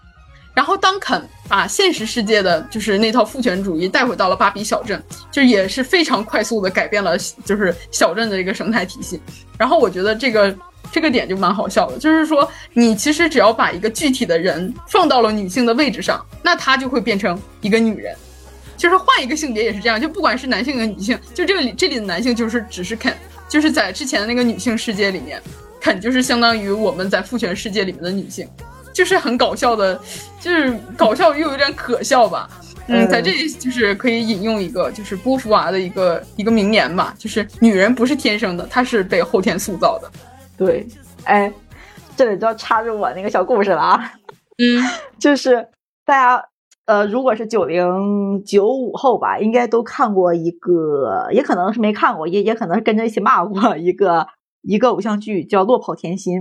[0.54, 9.22] 然后当肯把现实世界的就是那套父权主义带回到了芭比小镇，就也是非常快速的改变了就是小镇的一个生态体系。
[9.56, 10.54] 然后我觉得这个。
[10.90, 18.14] 这个点就蛮好笑的，就是说你其实只要把一个具体的人放到了女性的位置上，那她就会变成一个女人。
[18.74, 23.14] 就是换一个性别也是这样，就不管是男性和女性，就这里这里的男性就是只是肯，
[23.48, 25.40] 就是在之前的那个女性世界里面，
[25.80, 28.48] 肯就是相当于我们在父权世界里面的女性，
[28.92, 30.00] 就是很搞笑的，
[30.40, 32.48] 就是搞笑又有点可笑吧。
[32.88, 40.10] 嗯，在这里就是可以引用一个就是波伏娃的一个一个名言吧，就是女人不是天生的，她是被后天塑造的。
[40.56, 40.86] 对，
[41.24, 41.52] 哎，
[42.16, 44.12] 这里就要插入我那个小故事了啊。
[44.58, 44.82] 嗯，
[45.18, 45.68] 就是
[46.04, 46.44] 大家
[46.86, 54.26] 呃，如果是九零九五后吧，应该都看过一个，也可能是没看过，也也可能是跟着一起骂过一个
[54.62, 56.40] 一个偶像剧叫《落跑甜心》。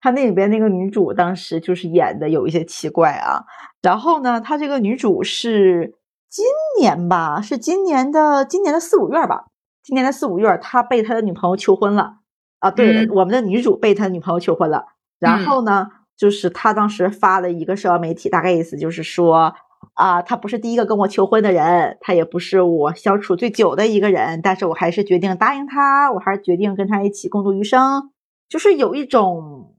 [0.00, 3.44] 他那里边那个女主当时就是演的有一些奇怪啊。
[3.82, 5.94] 然后呢，她这个女主是
[6.30, 6.44] 今
[6.78, 9.46] 年吧，是今年的今年的四五月吧，
[9.82, 12.19] 今年的四五月，她被他的女朋友求婚了。
[12.60, 14.86] 啊，对我们的女主被他女朋友求婚了，
[15.18, 19.54] 然后呢，就是他当时发了一个社交媒体，大概意思就是说，
[19.94, 28.10] 啊，他不是第一个跟我求婚的人，他也不是我相处最久的一个人，但是我还是决定答应他，我还是决定跟他一起共度余生，
[28.48, 29.74] 就是有一种，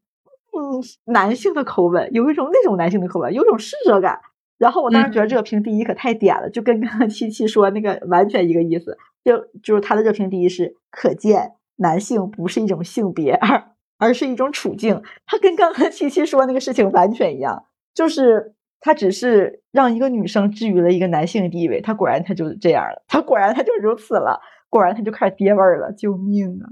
[0.57, 4.19] 嗯，男性的口吻，有一种那种男性的口吻，有种施舍感。
[4.57, 11.53] 然后我当时觉得热评第一可太点了，就跟刚刚七七说那个完全一个意思，就就是他的热评第一是可见。
[11.81, 15.01] 男性不是一种性别，而而是一种处境。
[15.25, 21.81] 他跟刚刚七七说那个事情完全一样，就是他只是让一个女生置于了一个男性地位。
[21.81, 26.65] 他果然他就这样了，他果然他就如此了，果然他就开始爹味儿了，救命啊！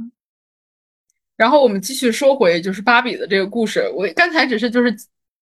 [1.36, 4.96] 然后我们继续说回就是芭比的这个故事，我刚才只是就是。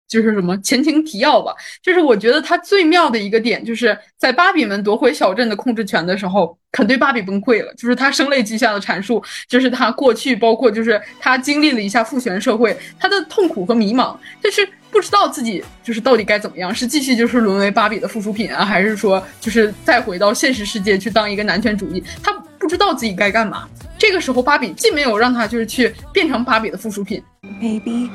[0.09, 1.53] 就是什么前情提要吧，
[1.84, 7.74] 就是我觉得他最妙的一个点，就是在芭比们夺回小镇的控制权的时候，肯对芭比崩溃了。
[7.74, 22.04] 就是他声泪俱下的阐述，就是他过去，包括就是他经历了一下父权社会，他的痛苦和迷茫，就是不知道自己就是到底该怎么样，是继续就是沦为芭比的附属品啊，还是说就是再回到现实世界去当一个男权主义？
[22.22, 23.68] 他不知道自己该干嘛。
[23.98, 27.24] 这个时候，芭比既没有让他就是去变成芭比的附属品。
[27.60, 28.12] Maybe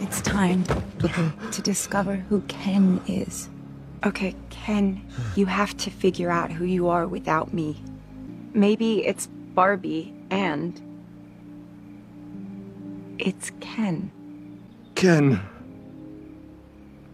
[0.00, 0.64] it's time
[1.00, 3.48] to discover who Ken is.
[4.00, 4.98] Okay, Ken,
[5.34, 7.74] you have to figure out who you are without me.
[8.58, 10.72] Maybe it's Barbie and
[13.16, 14.10] it's Ken.
[14.96, 15.38] Ken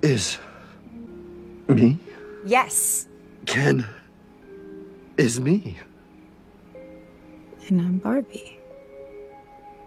[0.00, 0.38] is
[1.68, 1.98] me?
[2.46, 3.08] Yes.
[3.44, 3.84] Ken
[5.18, 5.76] is me.
[7.68, 8.58] And I'm Barbie.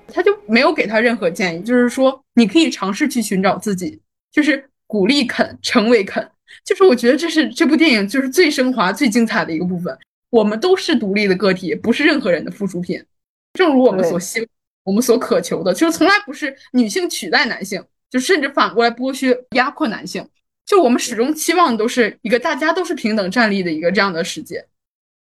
[0.10, 4.00] 他就没有给他任何建议，就是说你可以尝试去寻找自己，
[4.32, 6.30] 就是鼓励肯成为肯，
[6.64, 9.98] 就是我觉得这是这部电影就是最升华、最精彩的一个部分。
[10.30, 13.04] 我们都是独立的个体，不是任何人的附属品。
[13.54, 14.48] 正如我们所希、
[14.84, 20.28] 我们所渴求的，就是从来不是女性取代男性，就甚至反过来剥削、压迫男性。
[20.66, 24.66] 就我们始终期望都是一个大家都是平等站立的一个这样的世界。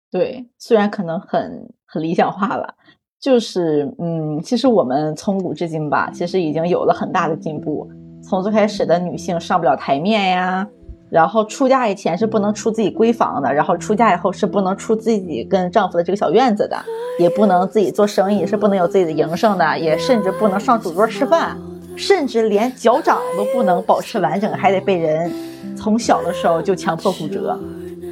[0.10, 2.74] 对，虽然可能很很理想化了，
[3.20, 7.88] 就是嗯，其实我们从古至今吧，其实已经有了很大的进步。
[8.24, 10.68] 从最开始的女性上不了台面呀，
[11.10, 16.78] 然后出嫁以前是不能出自己闺房的，然后出嫁以后是不能出自己跟丈夫的这个小院子的，
[17.20, 21.56] 也不能自己做生意，是不能有自己的营生的，也甚至不能上主桌吃饭，
[21.96, 25.32] 甚至连脚掌都不能保持完整，还得被人
[25.78, 27.58] 从小的时候就强迫骨折。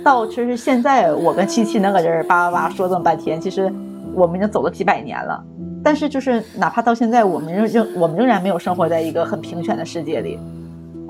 [0.03, 3.73] 到其实现在我跟七七那个人叭叭叭说这么半天，其实
[4.13, 5.43] 我们已经走了几百年了。
[5.83, 10.39] 但是就是哪怕到现在，我们仍仍我们仍然没有生活在一个很平权的世界里，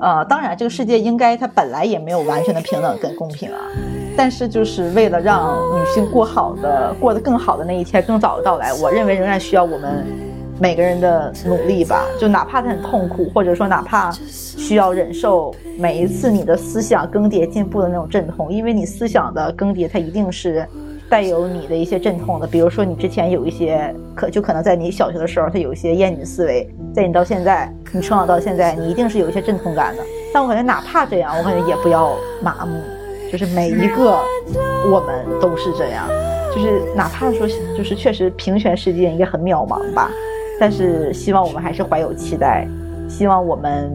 [0.00, 3.58] 呃，当然这个世界应该它本来也没有完全的平等跟公平啊。
[4.16, 10.06] 但是就是为了让女性过好的、过得更好的那一天更早的到来，我认为仍然需要我们
[10.60, 12.04] 每个人的努力吧。
[12.20, 20.66] 就哪怕它很痛苦，或者说哪怕需要忍受每一次你的思想更迭进步的那种阵痛，因为你思想的更迭，它一定是。
[21.14, 30.02] 带有你的一些阵痛的，比如说你之前有一些可就可能在你小学的时候，他有一些厌女思维，在你到现在，你成长到现在，你一定是有一些阵痛感的。
[30.32, 32.80] 但我感觉哪怕这样，我感觉也不要麻木，
[33.30, 34.18] 就是每一个
[34.90, 36.08] 我们都是这样，
[36.52, 37.46] 就是哪怕说
[37.78, 40.10] 就是确实平权世界也很渺茫吧，
[40.58, 42.66] 但是希望我们还是怀有期待，
[43.08, 43.88] 希望我们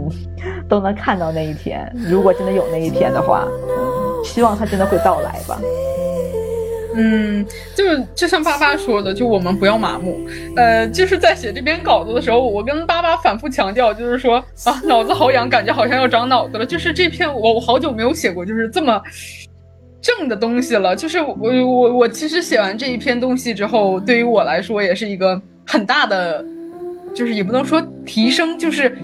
[0.70, 1.86] 都能看到那一天。
[2.10, 3.46] 如果真的有那一天的话，
[4.24, 5.60] 希望它真的会到来吧。
[6.96, 7.84] 嗯，就
[8.16, 10.20] 就像巴巴说的，就我们不要麻木。
[10.56, 16.66] 呃，就是在写这篇稿子的时候，我跟巴巴反复强调，就是说啊，脑子好痒，感觉好像要长脑子了。
[16.66, 19.00] 就是这篇我我好久没有写过，就是这么
[20.02, 20.96] 正的东西了。
[20.96, 26.44] 就是我我我其实写完这一篇东西之后，对于我来说也是一个很大的，
[27.14, 28.98] 就是也不能说提升，就是。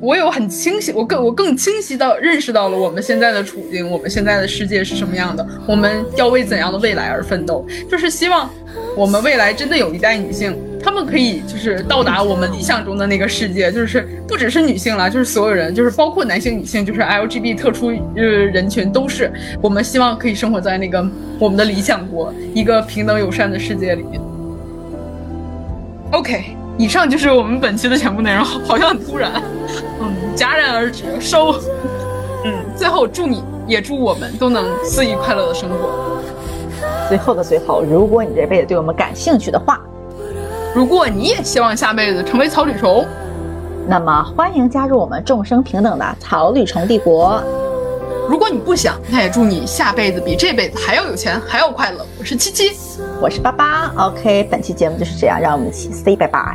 [0.00, 8.48] 我有很清晰，我更我更清晰的认识到了我们现在的处境，我们现在的世界是什么样的，我们要为怎样的未来而奋斗，就是希望
[8.96, 21.04] 我们未来真的有一代女性，她们可以就是到达我们理想中的那个世界，就是不只是女性了，就是所有人，就是包括男性、女性，就是 LGBT 特殊呃人群都是，我们希望可以生活在那个
[21.40, 24.20] 我们的理想国，一个平等友善的世界里面。
[26.12, 26.57] OK。
[26.78, 29.32] 以上就是我们本期的全部内容，好像很突然，
[30.00, 31.52] 嗯，戛然而止，收，
[32.44, 36.20] 嗯，最后祝你也祝我们都能肆意快乐的生活。
[37.08, 39.80] 最后的最后，如果你这辈子对我们感兴趣的话，
[40.72, 43.04] 如果你也希望下辈子成为草履虫，
[43.88, 47.42] 那么欢迎加入我们众生平等的草履虫帝国。
[48.28, 52.06] 如果你不想，那也祝你下辈子比这辈子还要有钱，还要快乐。
[52.18, 52.76] 我是七七，
[53.22, 53.90] 我是八八。
[53.96, 56.54] OK，本期节目就是这样，让我们一起 say 拜拜，